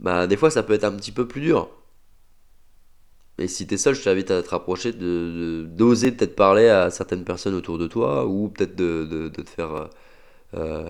[0.00, 1.68] bah des fois ça peut être un petit peu plus dur.
[3.40, 6.68] Et si tu es seul, je t'invite à te rapprocher, d'oser de, d'oser peut-être parler
[6.68, 9.88] à certaines personnes autour de toi, ou peut-être de, de, te faire.
[10.54, 10.88] Euh, euh,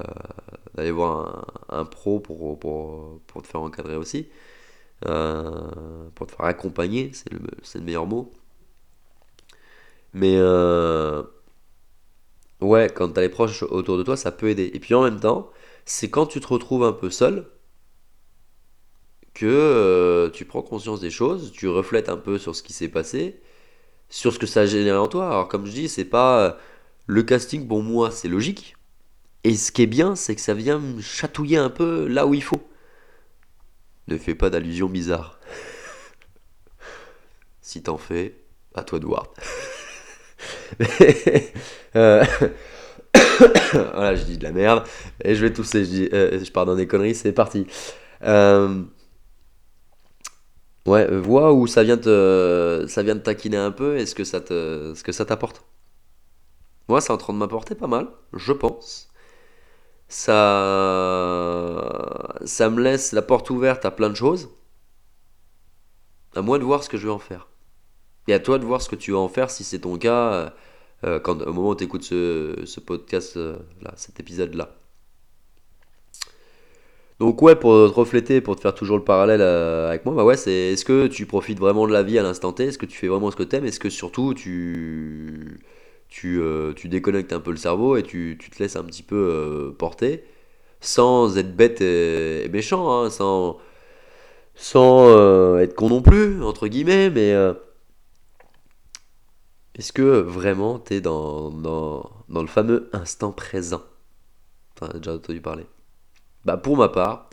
[0.75, 4.29] d'aller voir un, pro pour, pour, pour, te faire encadrer aussi,
[5.07, 5.71] euh,
[6.15, 7.41] pour te faire accompagner, c'est le,
[7.75, 8.33] le, meilleur mot.
[10.15, 10.37] Mais
[12.61, 14.71] ouais, quand tu as les proches autour de toi, ça peut aider.
[14.75, 15.51] Et puis en même temps,
[15.85, 17.47] c'est quand tu te retrouves un peu seul,
[19.35, 22.89] que euh, tu prends conscience des choses, tu reflètes un peu sur ce qui s'est
[22.89, 23.41] passé,
[24.11, 25.29] sur ce que ça a généré en toi.
[25.29, 26.53] Alors comme je dis, c'est pas euh,
[27.07, 28.77] le casting pour moi, c'est logique.
[29.45, 32.35] Et ce qui est bien, c'est que ça vient me chatouiller un peu là où
[32.35, 32.61] il faut.
[34.09, 35.39] Ne fais pas d'allusions bizarres.
[37.63, 38.37] si t'en fais,
[38.75, 39.07] à toi de.
[41.97, 42.25] Euh,
[43.73, 44.85] voilà, je dis de la merde
[45.25, 45.85] et je vais tousser.
[45.85, 47.67] Je, dis, je pars dans des conneries, c'est parti.
[48.23, 48.85] Euh,
[50.87, 54.25] Ouais, euh, vois où ça vient te, ça de taquiner un peu est ce que
[54.25, 55.63] ça te, ce que ça t'apporte.
[56.89, 59.10] Moi, c'est en train de m'apporter pas mal, je pense.
[60.11, 60.29] Ça,
[62.69, 64.51] me laisse la porte ouverte à plein de choses.
[66.35, 67.49] À moi de voir ce que je vais en faire.
[68.29, 70.33] Et à toi de voir ce que tu vas en faire si c'est ton cas
[70.33, 70.51] euh,
[71.05, 74.77] euh, quand, au moment où tu écoutes ce, ce podcast, là, cet épisode-là.
[77.21, 80.25] Donc ouais, pour te refléter, pour te faire toujours le parallèle euh, avec moi, bah
[80.25, 82.65] ouais, c'est est-ce que tu profites vraiment de la vie à l'instant T?
[82.65, 83.67] Est-ce que tu fais vraiment ce que t'aimes?
[83.67, 85.61] Est-ce que surtout tu
[86.11, 89.03] tu, euh, tu déconnectes un peu le cerveau et tu, tu te laisses un petit
[89.03, 90.25] peu euh, porter,
[90.81, 93.59] sans être bête et, méchant, hein, sans,
[94.55, 97.35] sans euh, être con non plus, entre guillemets, mais
[99.77, 103.83] est-ce que vraiment t'es dans, dans, dans le fameux instant présent?
[104.83, 105.67] As déjà entendu parler?
[106.45, 107.29] Bah pour ma part,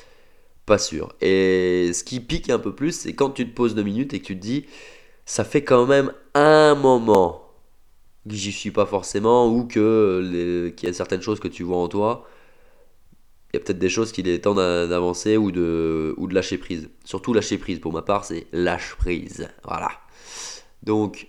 [0.66, 1.16] pas sûr.
[1.22, 4.20] Et ce qui pique un peu plus, c'est quand tu te poses deux minutes et
[4.20, 4.66] que tu te dis,
[5.26, 7.47] ça fait quand même un moment
[8.30, 11.78] j'y suis pas forcément ou que les- qu'il y a certaines choses que tu vois
[11.78, 12.26] en toi.
[13.54, 16.34] Il y a peut-être des choses qu'il est temps d'a- d'avancer ou de, ou de
[16.36, 16.90] lâcher prise.
[17.06, 19.48] Surtout lâcher prise, pour ma part, c'est lâche prise.
[19.64, 19.90] Voilà.
[20.84, 21.28] Donc,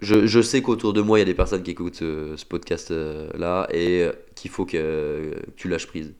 [0.00, 2.46] je, je sais qu'autour de moi, il y a des personnes qui écoutent euh, ce
[2.46, 6.14] podcast-là et euh, qu'il faut que, que tu lâches prise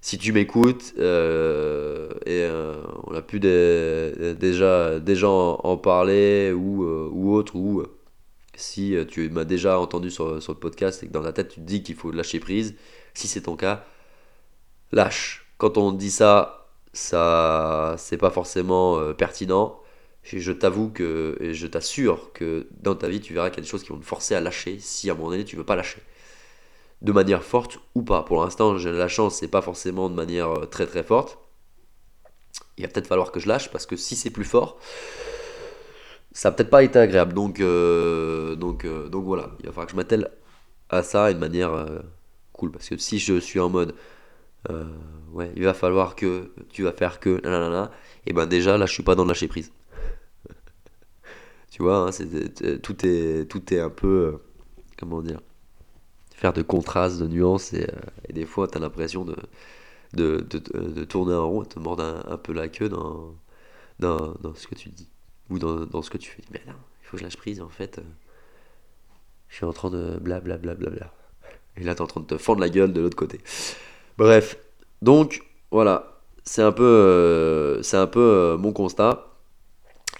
[0.00, 6.84] si tu m'écoutes euh, et euh, on a pu déjà, déjà en, en parler ou,
[6.84, 7.90] euh, ou autre, ou euh,
[8.56, 11.48] si euh, tu m'as déjà entendu sur, sur le podcast et que dans ta tête
[11.48, 12.74] tu te dis qu'il faut lâcher prise,
[13.14, 13.84] si c'est ton cas,
[14.92, 15.46] lâche.
[15.58, 19.80] Quand on dit ça, ça c'est pas forcément euh, pertinent.
[20.22, 23.60] Je, je t'avoue que, et je t'assure que dans ta vie, tu verras qu'il y
[23.60, 25.56] a des choses qui vont te forcer à lâcher si à un moment donné tu
[25.56, 26.00] veux pas lâcher
[27.04, 28.22] de manière forte ou pas.
[28.22, 31.38] Pour l'instant, j'ai la chance, c'est pas forcément de manière euh, très très forte.
[32.78, 34.78] Il va peut-être falloir que je lâche parce que si c'est plus fort,
[36.34, 37.34] ça va peut-être pas été agréable.
[37.34, 40.30] Donc, euh, donc, euh, donc voilà, il va falloir que je m'attelle
[40.90, 42.00] à ça de manière euh,
[42.52, 42.72] cool.
[42.72, 43.94] Parce que si je suis en mode,
[45.32, 47.40] ouais, il va falloir que tu vas faire que,
[48.26, 49.72] et ben déjà là, je suis pas dans le lâcher prise.
[51.70, 54.38] tu vois, hein, c'est- tout est, tout est un peu,
[54.98, 55.40] comment dire
[56.36, 57.86] faire de contrastes, de nuances, et,
[58.32, 59.36] des fois, tu as l'impression de,
[60.14, 60.58] de, de,
[60.90, 63.34] de- tourner en rond et te mordre un, un peu la queue dans,
[64.00, 65.08] dans, dans ce que tu dis,
[65.50, 66.42] ou dans, dans ce que tu fais.
[66.50, 68.02] Mais non, il faut que je lâche prise, en fait, euh,
[69.48, 70.74] je suis en train de blablabla.
[70.74, 71.12] Bla, bla, bla.
[71.76, 73.40] Et là, tu es en train de te fendre la gueule de l'autre côté.
[74.16, 74.58] Bref,
[75.02, 79.26] donc, voilà, c'est un peu, euh, c'est un peu euh, mon constat.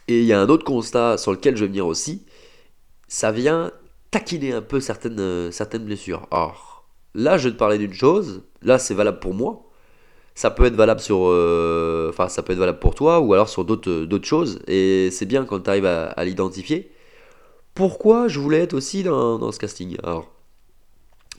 [0.08, 2.26] Et il y a un autre constat sur lequel je vais venir aussi,
[3.08, 3.72] ça vient
[4.10, 6.26] taquiner un peu certaines, certaines blessures.
[6.30, 9.63] Or, là, je vais te parler d'une chose, là, c'est valable pour moi.
[10.34, 11.18] Ça peut être valable sur.
[11.28, 14.60] euh, ça peut être valable pour toi ou alors sur d'autres euh, d'autres choses.
[14.66, 16.90] Et c'est bien quand tu arrives à, l'identifier.
[17.74, 19.96] Pourquoi je voulais être aussi dans, dans ce casting?
[20.02, 20.30] Alors,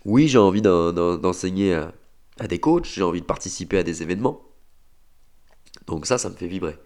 [0.05, 1.93] oui, j'ai envie d'en- d'en- d'enseigner à,
[2.39, 4.41] à des coachs, j'ai envie de participer à des événements.
[5.87, 6.77] Donc, ça, ça me fait vibrer.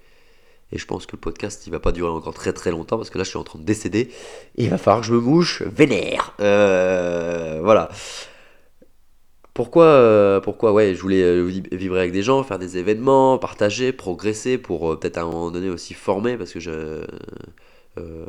[0.72, 3.10] Et je pense que le podcast, il va pas durer encore très très longtemps parce
[3.10, 4.12] que là, je suis en train de décéder.
[4.58, 6.36] Et il va falloir que je me mouche vénère.
[6.42, 7.90] Euh, voilà.
[9.60, 13.38] Pourquoi, euh, pourquoi, ouais, je voulais euh, vi- vibrer avec des gens, faire des événements,
[13.38, 17.04] partager, progresser pour euh, peut-être à un moment donné aussi former parce que je,
[17.98, 18.26] euh,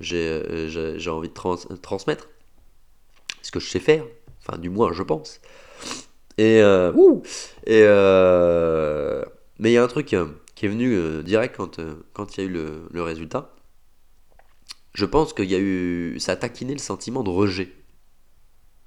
[0.00, 2.28] j'ai, envie de trans- transmettre
[3.42, 4.02] ce que je sais faire.
[4.40, 5.40] Enfin, du moins, je pense.
[6.36, 6.60] Et,
[6.96, 7.22] ouh,
[7.64, 7.82] et
[9.60, 10.16] mais il y a un truc
[10.56, 11.78] qui est venu direct quand
[12.12, 13.54] quand il y a eu le, le résultat.
[14.94, 17.70] Je pense qu'il y a eu, ça a taquiné le sentiment de rejet.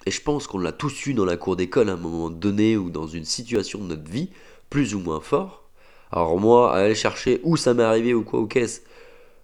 [0.06, 2.78] Et je pense qu'on l'a tous eu dans la cour d'école à un moment donné
[2.78, 4.30] ou dans une situation de notre vie,
[4.70, 5.70] plus ou moins fort.
[6.12, 8.82] Alors moi, aller chercher où ça m'est arrivé ou quoi ou qu'est-ce,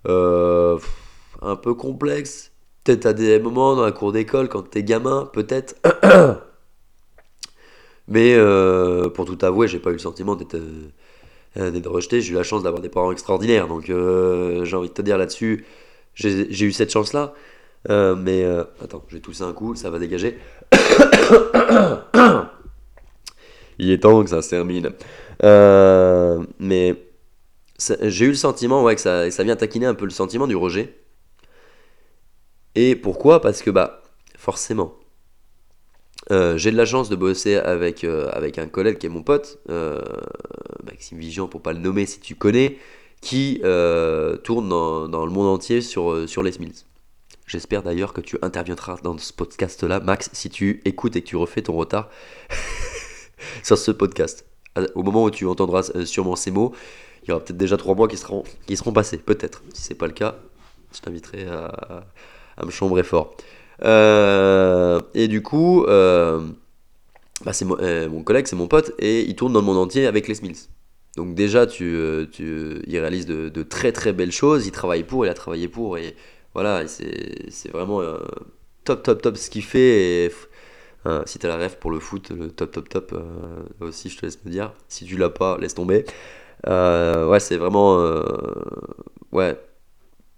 [0.07, 0.79] euh,
[1.41, 2.51] un peu complexe.
[2.83, 5.75] Peut-être à des moments dans la cour d'école quand t'es gamin, peut-être.
[8.07, 10.55] Mais euh, pour tout avouer, j'ai pas eu le sentiment d'être
[11.57, 12.21] euh, d'être rejeté.
[12.21, 13.67] J'ai eu la chance d'avoir des parents extraordinaires.
[13.67, 15.65] Donc j'ai envie de te dire là-dessus,
[16.13, 17.33] j'ai eu cette chance-là.
[17.89, 20.39] Euh, mais euh, attends, j'ai toussé un coup, ça va dégager.
[23.77, 24.91] Il est temps que ça se termine.
[25.43, 26.95] Euh, mais
[28.01, 30.55] j'ai eu le sentiment ouais, que ça, ça vient taquiner un peu le sentiment du
[30.55, 30.95] rejet.
[32.75, 33.41] Et pourquoi?
[33.41, 34.01] Parce que bah
[34.37, 34.95] forcément,
[36.31, 39.59] euh, j'ai de la chance de bosser avec, avec un collègue qui est mon pote,
[39.69, 40.01] euh,
[40.83, 42.77] Maxime Vigian pour pas le nommer si tu connais,
[43.21, 43.61] qui
[44.43, 46.85] tourne dans, dans le monde entier sur, sur les Smiths.
[47.47, 51.35] J'espère d'ailleurs que tu interviendras dans ce podcast-là, Max, si tu écoutes et que tu
[51.35, 52.09] refais ton retard
[53.63, 54.45] sur ce podcast.
[54.75, 56.73] À- Au moment où tu entendras euh, sûrement ces mots,
[57.23, 59.63] il y aura peut-être déjà trois mois qui seront, qui seront passés, peut-être.
[59.73, 60.35] Si c'est pas le cas,
[60.93, 62.03] je t'inviterai à,
[62.65, 63.35] me chambrer fort.
[63.83, 66.41] Euh, et du coup, euh,
[67.43, 70.07] bah, c'est mon, euh, collègue, c'est mon pote, et il tourne dans le monde entier
[70.07, 70.69] avec les Smiths.
[71.15, 75.03] Donc déjà, tu, euh, tu, il réalise de, de très très belles choses, il travaille
[75.03, 76.15] pour, il a travaillé pour, et
[76.55, 78.17] voilà, c'est vraiment euh,
[78.85, 80.25] top top top ce qu'il fait.
[80.25, 80.31] Et,
[81.05, 84.17] euh, si t'as la ref pour le foot, le top top top euh, aussi, je
[84.17, 84.73] te laisse me dire.
[84.87, 86.05] Si tu l'as pas, laisse tomber.
[86.67, 87.97] Euh, ouais, c'est vraiment...
[89.33, 89.59] ouais,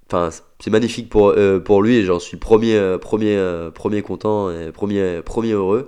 [0.07, 5.21] enfin, c'est magnifique pour, pour lui et j'en suis premier, premier, premier content et premier,
[5.23, 5.87] premier heureux.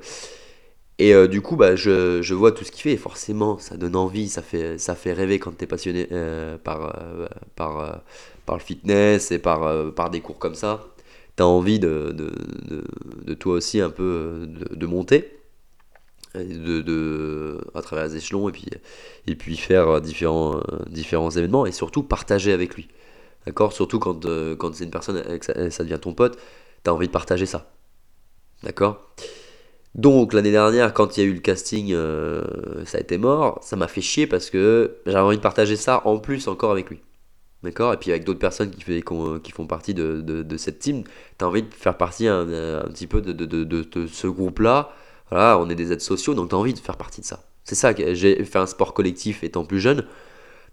[1.00, 3.96] Et du coup, bah, je, je, vois tout ce qu'il fait et forcément, ça donne
[3.96, 6.08] envie, ça fait, ça fait rêver quand tu es passionné
[6.64, 6.94] par,
[7.56, 8.02] par,
[8.50, 10.88] par le fitness et par, par des cours comme ça.
[11.38, 12.34] Tu as envie de, de,
[13.28, 15.38] de, toi aussi un peu de, monter
[16.34, 18.66] de, à travers les échelons et puis,
[19.28, 22.88] et puis faire différents, différents événements et surtout partager avec lui.
[23.46, 23.72] D'accord?
[23.72, 26.40] Surtout quand, euh, quand c'est une personne, ça, ça, devient ton pote,
[26.84, 27.72] tu as envie de partager ça.
[28.64, 29.14] D'accord?
[29.94, 32.44] Donc l'année dernière, quand il y a eu le casting, euh,
[32.86, 33.60] ça a été mort.
[33.62, 36.90] Ça m'a fait chier parce que j'avais envie de partager ça en plus encore avec
[36.90, 37.00] lui.
[37.64, 38.82] D'accord Et puis avec d'autres personnes qui,
[39.52, 44.08] font partie de, cette team, tu as envie de faire partie un, petit peu de,
[44.08, 44.94] ce groupe-là.
[45.30, 47.44] Voilà, on est des aides sociaux, donc tu as envie de faire partie de ça.
[47.64, 50.06] C'est ça j'ai fait un sport collectif étant plus jeune.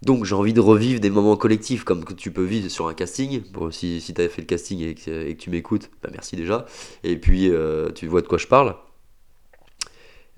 [0.03, 2.94] Donc j'ai envie de revivre des moments collectifs comme que tu peux vivre sur un
[2.94, 3.42] casting.
[3.53, 6.66] Bon, si, si tu avais fait le casting et que, tu m'écoutes, bah merci déjà.
[7.03, 8.77] Et puis euh, tu vois de quoi je parle.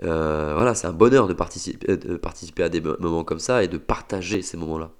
[0.04, 4.42] Euh, voilà, c'est un bonheur de participer à des moments comme ça et de partager
[4.42, 4.92] ces moments-là.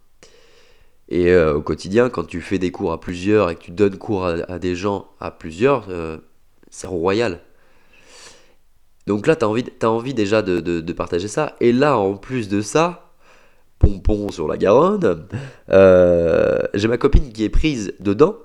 [1.09, 3.97] Et euh, au quotidien, quand tu fais des cours à plusieurs et que tu donnes
[3.97, 5.89] cours à, des gens à plusieurs,
[6.71, 7.41] c'est royal.
[9.09, 11.57] Donc là, tu as envie, as envie déjà de, partager ça.
[11.61, 13.15] Et là, en plus de ça,
[13.79, 15.27] pompon sur la Garonne.
[15.71, 18.37] Euh, j'ai ma copine qui est prise dedans.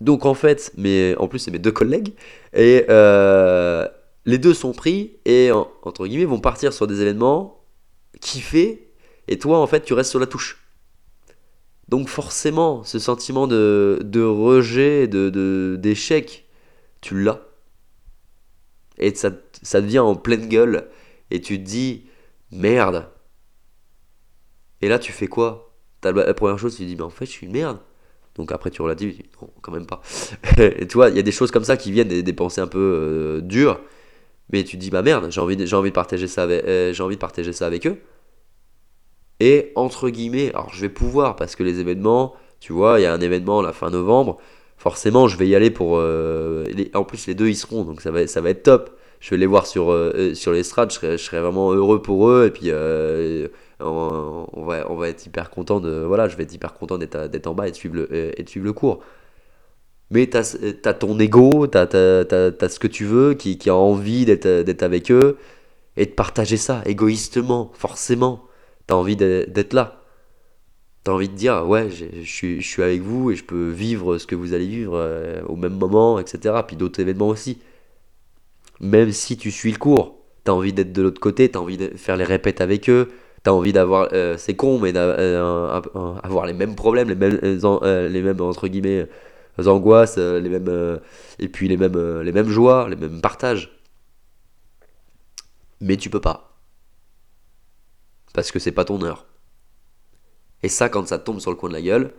[0.00, 2.12] Donc en fait, mais en plus c'est mes deux collègues
[2.52, 3.88] et euh,
[4.26, 7.64] les deux sont pris et entre guillemets vont partir sur des événements
[8.20, 8.92] kiffer
[9.26, 10.65] et toi en fait tu restes sur la touche.
[11.88, 16.48] Donc forcément, ce sentiment de, rejet, de d'échec,
[17.00, 17.40] tu l'as.
[18.98, 19.30] Et ça,
[19.62, 20.88] ça devient en pleine gueule
[21.30, 22.06] et tu te dis
[22.50, 23.08] merde,
[24.82, 25.72] et là, tu fais quoi?
[26.02, 27.78] La première chose, tu te dis, mais en fait, je suis une merde.
[28.36, 30.02] Donc après, tu relativises, non, quand même pas.
[30.58, 32.66] et tu vois, il y a des choses comme ça qui viennent, des, pensées un
[32.66, 33.80] peu euh, dures.
[34.52, 35.90] Mais tu te dis, bah merde, j'ai envie, envie, euh, j'ai envie
[37.16, 37.98] de partager ça avec eux.
[39.40, 43.06] Et entre guillemets, alors je vais pouvoir, parce que les événements, tu vois, il y
[43.06, 44.38] a un événement la fin novembre,
[44.78, 45.98] forcément, je vais y aller pour.
[45.98, 48.90] Euh, en plus, les deux y seront, donc ça va, ça va être top.
[49.20, 49.94] Je vais les voir sur,
[50.34, 52.70] sur l'estrade, je serai, je vraiment heureux pour eux, et puis
[53.80, 56.04] on, va, on va être hyper content de.
[56.06, 58.48] Voilà, je vais être hyper content d'être en bas et de suivre le, et de
[58.48, 59.00] suivre le cours.
[60.10, 64.24] Mais tu as, ton ego, tu as, ce que tu veux, qui, qui a envie
[64.24, 65.36] d'être avec eux,
[65.96, 68.42] et de partager ça, égoïstement, forcément.
[68.88, 70.02] Tu as envie d'être là.
[71.04, 74.26] Tu as envie de dire, ouais, je suis, avec vous et je peux vivre ce
[74.26, 76.54] que vous allez vivre euh, au même moment, etc.
[76.66, 77.58] Puis d'autres événements aussi.
[78.80, 81.60] Même si tu suis le cours, tu as envie d'être de l'autre côté, tu as
[81.60, 83.10] envie de faire les répètes avec eux,
[83.46, 85.20] t'as envie d'avoir, euh, c'est con, mais d'avoir
[85.60, 89.06] euh, les mêmes problèmes, les mêmes, euh, les mêmes entre guillemets
[89.66, 91.00] angoisses, les mêmes,
[91.38, 93.70] et puis les mêmes, les mêmes joies, les mêmes partages.
[95.80, 96.55] Mais tu peux pas.
[98.36, 99.24] Parce que c'est pas ton heure.
[100.62, 102.12] Et ça, quand ça tombe sur le coin de la gueule,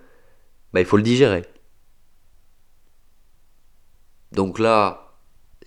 [0.74, 1.46] bah, il faut le digérer.
[4.32, 5.14] Donc là,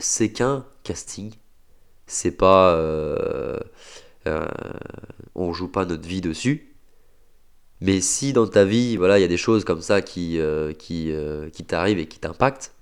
[0.01, 1.33] c'est qu'un casting.
[2.09, 2.75] C'est pas.
[2.75, 3.61] Euh,
[5.37, 6.75] on joue pas notre vie dessus.
[7.81, 10.73] Mais si dans ta vie, voilà, il y a des choses comme ça qui, euh,
[10.73, 12.75] qui, euh, qui t'arrivent et qui t'impactent,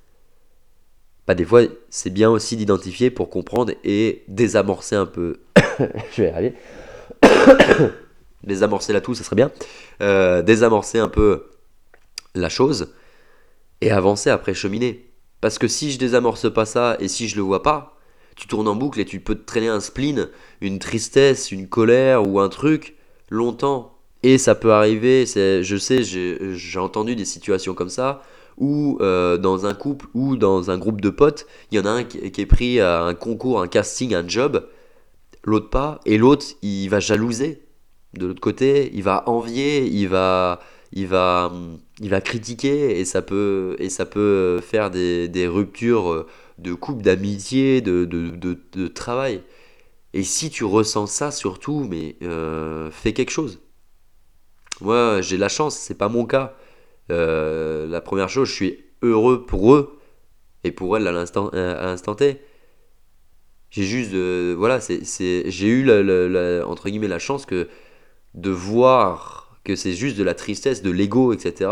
[1.26, 5.40] bah des fois, c'est bien aussi d'identifier pour comprendre et désamorcer un peu.
[6.12, 6.54] Je vais y arriver.
[8.44, 9.50] désamorcer la tout, ça serait bien.
[10.42, 11.46] désamorcer un peu
[12.34, 12.94] la chose
[13.80, 15.10] et avancer après cheminer.
[15.40, 17.98] Parce que si je désamorce pas ça et si je le vois pas,
[18.36, 20.28] tu tournes en boucle et tu peux te traîner un spleen,
[20.60, 22.96] une tristesse, une colère ou un truc
[23.30, 23.98] longtemps.
[24.22, 28.22] Et ça peut arriver, je sais, j'ai entendu des situations comme ça,
[28.56, 31.90] où euh, dans un couple ou dans un groupe de potes, il y en a
[31.90, 34.66] un qui, est pris à un concours, un casting, un job,
[35.44, 37.62] l'autre pas, et l'autre, il va jalouser.
[38.14, 40.60] De l'autre côté, il va envier, il va,
[40.92, 41.52] il va,
[42.00, 46.26] il va critiquer, et ça peut, et ça peut faire des, des ruptures
[46.58, 49.42] de couple, d'amitié, de, de, travail.
[50.14, 53.60] Et si tu ressens ça surtout, mais euh, fais quelque chose.
[54.80, 56.56] Moi, j'ai la chance, c'est pas mon cas.
[57.10, 59.98] Euh, la première chose, je suis heureux pour eux
[60.64, 62.40] et pour l'instant, à l'instant T.
[63.70, 67.46] J'ai juste, eu la, la chance
[68.34, 71.70] de voir que c'est juste de la tristesse, de l'ego, etc.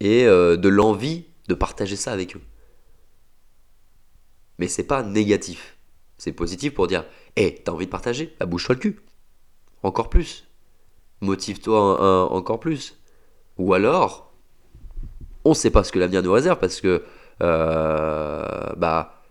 [0.00, 2.40] Et euh, de l'envie de partager ça avec eux
[4.58, 5.76] mais c'est pas négatif.
[6.18, 7.04] C'est positif pour dire
[7.36, 8.34] Hé, hey, t'as envie de partager?
[8.38, 9.00] Bah, bouge-toi le cul.
[9.82, 10.46] Encore plus.
[11.20, 13.00] Motive-toi encore plus.
[13.58, 14.32] Ou alors,
[15.44, 17.04] on sait pas ce que l'avenir nous réserve parce que,
[17.42, 19.23] euh, bah,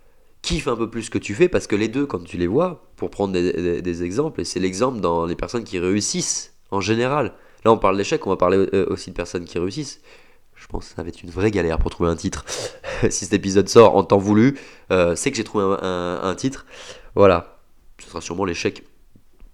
[0.43, 2.45] kiffe un peu plus ce que tu fais parce que les deux, quand tu les
[2.45, 7.33] vois, pour prendre des, exemples, et c'est l'exemple dans les personnes qui réussissent en général.
[7.65, 10.01] Là, on parle d'échecs, on va parler euh, aussi de personnes qui réussissent.
[10.53, 12.45] Je pense que ça va être une vraie galère pour trouver un titre.
[13.09, 14.59] si cet épisode sort en temps voulu,
[14.91, 16.65] euh, c'est que j'ai trouvé un, titre.
[17.15, 17.59] Voilà.
[17.99, 18.83] Ce sera sûrement l'échec.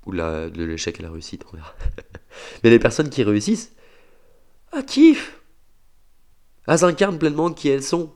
[0.05, 1.75] Ou la, de l'échec et la réussite, on verra.
[2.63, 3.73] Mais les personnes qui réussissent,
[4.71, 5.39] ah, kiff
[6.67, 8.11] Elles incarnent pleinement qui elles sont.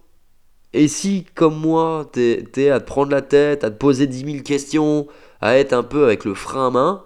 [0.74, 4.26] Et si, comme moi, t'es es à te prendre la tête, à te poser 10
[4.32, 5.08] 000 questions,
[5.42, 7.06] à être un peu avec le frein à main,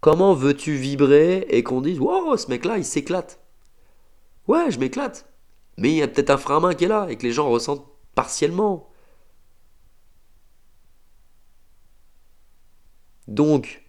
[0.00, 3.40] comment veux-tu vibrer et qu'on dise Wow, ce mec-là, il s'éclate?
[4.48, 5.26] Ouais, je m'éclate.
[5.76, 7.32] Mais il y a peut-être un frein à main qui est là et que les
[7.32, 8.90] gens ressentent partiellement.
[13.28, 13.84] Donc,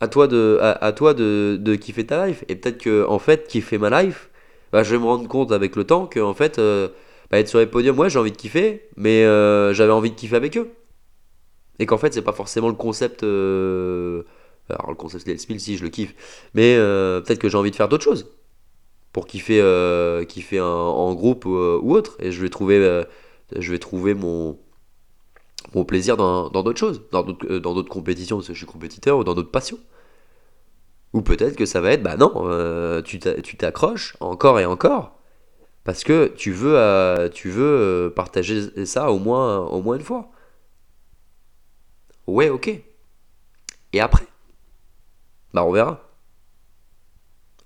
[0.00, 2.44] à toi de, à, toi de, kiffer ta life.
[2.48, 4.29] Et peut-être que, en fait, kiffer ma life,
[4.72, 6.88] bah, je vais me rendre compte avec le temps que, en fait, euh,
[7.30, 10.16] bah, être sur les podiums, ouais, j'ai envie de kiffer, mais euh, j'avais envie de
[10.16, 10.70] kiffer avec eux.
[11.78, 13.22] Et qu'en fait, c'est pas forcément le concept.
[13.22, 14.22] Euh,
[14.68, 16.14] alors, le concept des spill, si je le kiffe,
[16.54, 18.28] mais peut-être que j'ai envie de faire d'autres choses
[19.12, 19.60] pour kiffer,
[20.28, 22.16] kiffer en groupe ou, autre.
[22.20, 23.02] Et je vais trouver,
[23.56, 24.58] je vais trouver mon,
[25.74, 29.34] mon plaisir dans d'autres choses, dans d'autres compétitions parce que je suis compétiteur ou dans
[29.34, 29.78] d'autres passions.
[31.12, 35.18] Ou peut-être que ça va être, bah non, euh, tu t'accroches encore et encore,
[35.84, 40.04] parce que tu veux, euh, tu veux euh, partager ça au moins, au moins une
[40.04, 40.30] fois.
[42.26, 42.68] Ouais, ok.
[43.92, 44.26] Et après?
[45.52, 46.08] Bah on verra.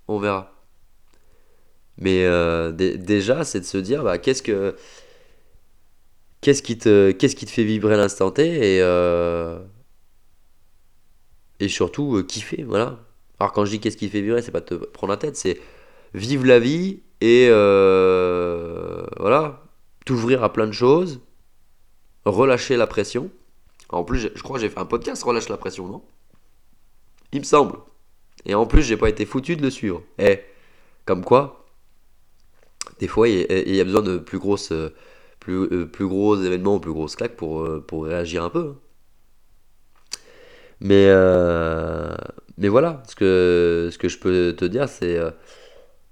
[0.08, 0.50] On verra.
[1.98, 2.26] Mais
[2.72, 4.76] déjà, c'est de se dire, bah qu'est-ce que...
[6.40, 8.80] Qu'est-ce qui, te, qu'est-ce qui te fait vibrer l'instant T et,
[11.60, 12.98] et surtout kiffer, voilà.
[13.52, 15.60] Quand je dis qu'est-ce qui fait vibrer, c'est pas te prendre la tête, c'est
[16.14, 19.62] vivre la vie et euh, voilà,
[20.04, 21.20] t'ouvrir à plein de choses,
[22.24, 23.30] relâcher la pression.
[23.90, 26.02] En plus, je crois que j'ai fait un podcast relâche la pression, non?
[27.32, 27.78] Il me semble.
[28.46, 30.02] Et en plus, j'ai pas été foutu de le suivre.
[30.18, 30.40] Eh,
[31.04, 31.66] comme quoi,
[32.98, 34.72] des fois, il y, a besoin de plus grosses,
[35.40, 38.74] plus, euh, plus gros événements, plus grosses claques pour, euh, pour réagir un peu.
[40.80, 41.06] Mais,
[42.58, 45.30] mais voilà, ce que, ce que je peux te dire, c'est euh,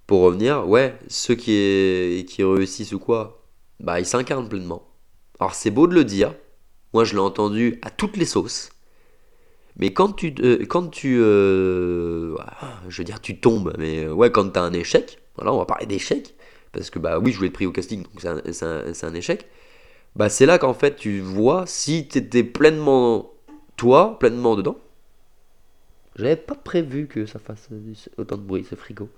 [0.06, 3.42] pour revenir, ouais, ceux qui, qui réussissent ou quoi,
[3.80, 4.82] bah ils s'incarnent pleinement.
[5.40, 6.34] Alors c'est beau de le dire,
[6.92, 8.70] moi je l'ai entendu à toutes les sauces,
[9.76, 12.36] mais quand tu, euh, quand tu, euh,
[12.88, 15.64] je veux dire, tu tombes, mais ouais, quand tu as un échec, voilà, on va
[15.64, 16.34] parler d'échec,
[16.72, 19.46] parce que bah oui, je voulais être pris au casting, donc c'est un, un, échec.
[20.16, 23.30] Bah c'est là qu'en fait tu vois si tu étais pleinement
[23.76, 24.76] toi, pleinement dedans,
[26.16, 27.68] j'avais pas prévu que ça fasse
[28.18, 29.08] autant de bruit, ce frigo.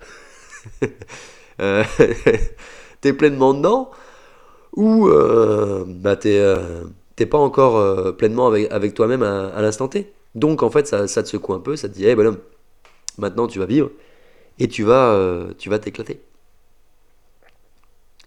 [1.61, 1.85] euh,
[3.01, 3.91] t'es pleinement dedans?
[4.77, 6.85] Ou euh, bah t'es, euh,
[7.31, 10.13] pas encore pleinement avec, toi-même à, l'instant T?
[10.35, 12.39] Donc en fait, ça, te secoue un peu, ça te dit, hey, bonhomme,
[13.19, 13.91] maintenant tu vas vivre
[14.59, 16.21] et tu vas, tu vas t'éclater.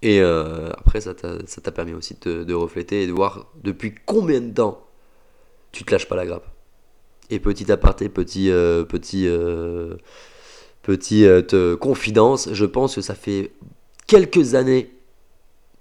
[0.01, 3.95] Et après, ça t'a, ça t'a permis aussi de, de refléter et de voir depuis
[4.05, 4.85] combien de temps
[5.71, 6.56] tu te lâches pas la grappe.
[7.29, 9.97] Et petit aparté, petit, euh, petit, euh,
[10.87, 13.51] euh, confidence, je pense que ça fait
[14.07, 14.89] quelques années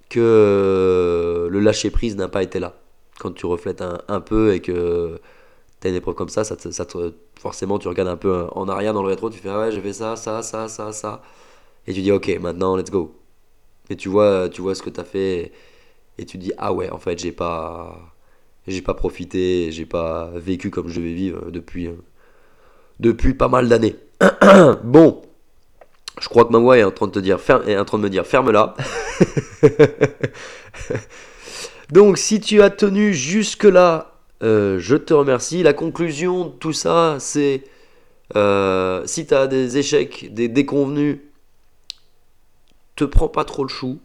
[0.09, 2.75] que le lâcher prise n'a pas été là.
[3.19, 5.21] Quand tu reflètes un, peu et que
[5.81, 6.87] tu as une épreuve comme ça, ça, ça
[7.39, 9.81] forcément tu regardes un peu en arrière dans le rétro, tu fais ah ouais j'ai
[9.81, 11.23] fait ça, ça, ça, ça, ça.
[11.87, 13.15] Et tu dis ok maintenant let's go.
[13.89, 15.53] Et tu vois, tu vois ce que tu as fait
[16.19, 18.16] et tu dis ah ouais en fait j'ai pas
[18.67, 22.03] j'ai pas profité, j'ai pas vécu comme je vais vivre depuis, euh,
[23.01, 23.97] depuis pas mal d'années.
[24.85, 25.23] bon,
[26.21, 28.03] je crois que ma voix est en train de te dire, est en train de
[28.03, 28.75] me dire, ferme-la.
[31.91, 35.63] Donc, si tu as tenu jusque-là, euh, je te remercie.
[35.63, 37.63] La conclusion de tout ça, c'est
[38.35, 41.19] euh, si tu as des échecs, des déconvenus,
[42.97, 44.01] te prends pas trop le chou,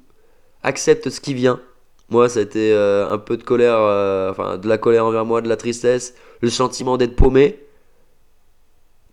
[0.64, 1.60] accepte ce qui vient.
[2.12, 5.26] Moi, ça a été euh, un peu de colère, euh, enfin de la colère envers
[5.26, 7.60] moi, de la tristesse, le sentiment d'être paumé,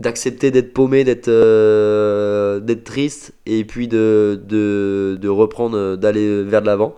[0.00, 6.96] d'accepter d'être paumé, d'être euh, triste, et puis de, de, reprendre, d'aller vers de l'avant.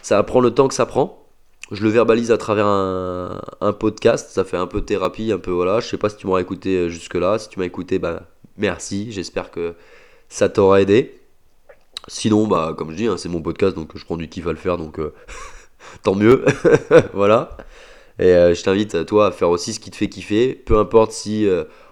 [0.00, 1.22] Ça prend le temps que ça prend.
[1.70, 5.50] Je le verbalise à travers un, un, podcast, ça fait un peu thérapie, un peu
[5.50, 5.80] voilà.
[5.80, 7.38] Je sais pas si tu m'auras écouté jusque-là.
[7.38, 8.22] Si tu m'as écouté, bah
[8.56, 9.12] merci.
[9.12, 9.74] J'espère que
[10.28, 11.20] ça t'aura aidé.
[12.08, 14.50] Sinon, bah, comme je dis, hein, c'est mon podcast, donc je prends du kiff à
[14.50, 15.12] le faire, donc euh,
[16.02, 16.44] tant mieux.
[17.14, 17.56] voilà.
[18.18, 20.54] Et je t'invite, toi, à faire aussi ce qui te fait kiffer.
[20.54, 21.46] Peu importe si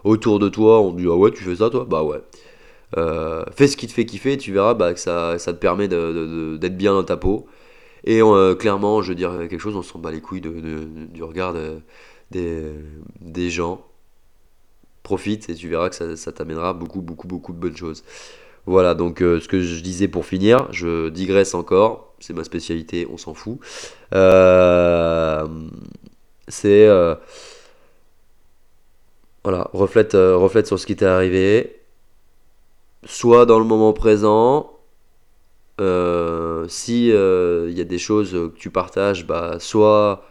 [0.05, 1.85] autour de toi, on dit Ah ouais, tu fais ça, toi?
[1.87, 2.23] Bah ouais.
[3.53, 6.77] fais ce qui te fait kiffer, tu verras bah, que ça, ça te permet d'être
[6.79, 7.47] bien dans ta peau.
[8.05, 8.21] Et
[8.59, 11.55] clairement, je veux dire quelque chose, on s'en bat les couilles du regard
[12.31, 12.63] des,
[13.21, 13.85] des gens
[15.05, 18.03] profite et tu verras que ça, t'amènera beaucoup, beaucoup, beaucoup de bonnes choses.
[18.67, 23.07] Voilà, donc euh, ce que je disais pour finir, je digresse encore, c'est ma spécialité,
[23.11, 23.59] on s'en fout.
[24.15, 25.47] Euh,
[26.49, 26.87] c'est.
[26.87, 27.15] Euh,
[29.43, 30.13] voilà, reflète,
[30.67, 31.81] sur ce qui t'est arrivé.
[33.05, 34.73] Soit dans le moment présent,
[36.69, 40.25] si il y a des choses que tu partages, bah, sois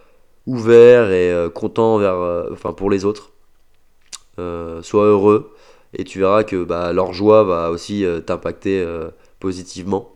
[0.48, 3.34] ouvert et content vers, enfin, pour les autres
[4.82, 5.53] sois heureux
[5.94, 10.14] et tu verras que bah, leur joie va aussi euh, t'impacter euh, positivement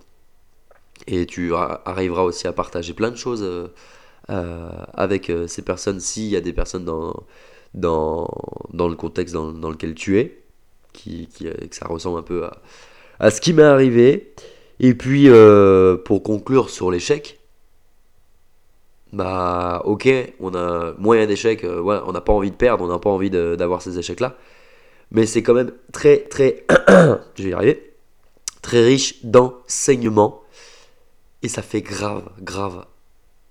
[1.06, 3.48] et tu arriveras aussi à partager plein de choses
[4.28, 7.24] avec ces personnes s'il y a des personnes dans,
[7.74, 8.28] dans,
[8.74, 10.44] dans le contexte dans, lequel tu es
[10.94, 12.58] qui, qui, que ça ressemble un peu à,
[13.20, 14.34] à ce qui m'est arrivé
[14.80, 15.30] et puis
[16.04, 17.38] pour conclure sur l'échec
[19.14, 20.08] bah ok,
[20.40, 23.30] on a moyen d'échecs, euh, on n'a pas envie de perdre, on n'a pas envie
[23.30, 24.36] d'avoir ces échecs-là.
[25.12, 26.66] Mais c'est quand même très, très,
[27.36, 27.94] je vais y arriver,
[28.62, 30.42] très riche d'enseignements.
[31.44, 32.86] Et ça fait grave, grave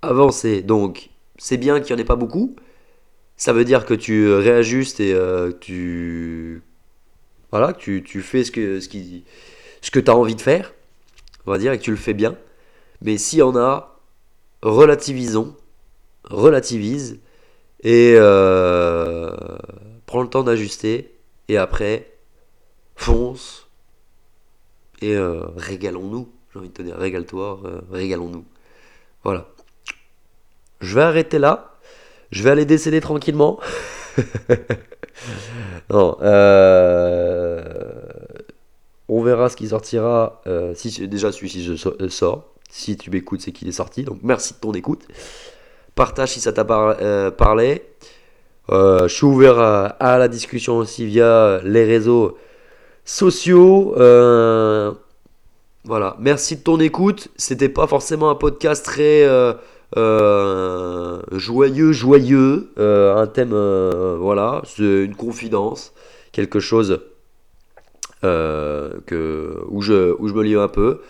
[0.02, 0.62] avancer.
[0.62, 2.56] Donc, c'est bien qu'il n'y en ait pas beaucoup.
[3.36, 6.62] Ça veut dire que tu réajustes et euh, tu.
[7.50, 9.24] Voilà, tu, tu fais ce que, ce, qui,
[9.80, 10.74] ce que tu as envie de faire,
[11.46, 12.36] on va dire, et que tu le fais bien.
[13.02, 14.00] Mais s'il y en a,
[14.62, 15.54] relativisons,
[16.24, 17.20] relativise
[17.82, 19.30] et euh,
[20.06, 21.15] prends le temps d'ajuster
[21.48, 22.12] et après
[22.94, 23.68] fonce
[25.00, 26.28] et euh, régalons-nous.
[26.52, 28.44] J'ai envie de te dire, régale-toi, euh, régalons-nous.
[29.22, 29.48] Voilà.
[30.80, 31.74] Je vais arrêter là.
[32.30, 33.60] Je vais aller décéder tranquillement.
[35.90, 36.16] non.
[39.08, 40.42] on verra ce qui sortira.
[40.74, 42.56] si déjà celui-ci je sors.
[42.68, 44.02] Si tu m'écoutes, c'est qu'il est sorti.
[44.02, 45.06] Donc merci de ton écoute.
[45.94, 46.66] Partage si ça t'a
[47.00, 47.82] euh, parlé.
[48.70, 52.36] Euh, je suis ouvert à, la discussion aussi via les réseaux
[53.04, 53.94] sociaux.
[53.96, 54.92] Euh,
[55.84, 56.16] voilà.
[56.18, 57.28] Merci de ton écoute.
[57.36, 59.26] C'était pas forcément un podcast très
[61.32, 62.70] joyeux, joyeux.
[62.76, 63.54] un thème,
[64.18, 65.92] voilà, c'est une confidence,
[66.32, 67.00] quelque chose
[68.22, 68.26] où,
[69.82, 71.00] je, où je me livre un peu.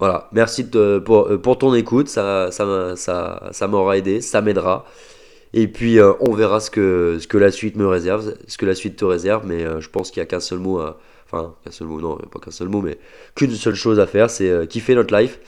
[0.00, 4.84] Voilà, merci euh, pour, ton écoute, ça, ça, ça, ça m'aura aidé, ça m'aidera.
[5.56, 8.66] Et puis euh, on verra ce que, ce que la suite me réserve, ce que
[8.66, 10.98] la suite te réserve, mais euh, je pense qu'il n'y a qu'un seul mot à...
[11.26, 12.98] Enfin, qu'un seul mot, non, pas qu'un seul mot, mais
[13.36, 15.40] qu'une seule chose à faire, c'est kiffer notre life.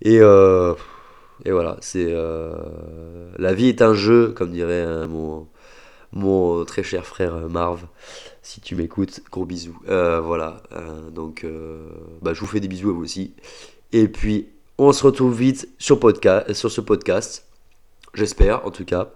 [0.00, 2.12] Et, et voilà, c'est...
[3.38, 5.46] la vie est un jeu, comme dirait mon,
[6.12, 7.84] mon très cher frère Marv
[8.42, 9.78] si tu m'écoutes, gros bisous.
[9.86, 10.62] voilà,
[11.12, 11.46] donc
[12.22, 13.34] bah, je vous fais des bisous à vous aussi.
[13.92, 16.00] Et puis, on se retrouve vite sur,
[16.52, 17.51] sur ce podcast.
[18.14, 19.10] J'espère, en tout cas.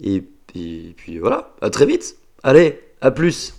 [0.00, 2.16] Et, puis voilà, à très vite.
[2.42, 3.54] Allez, à plus.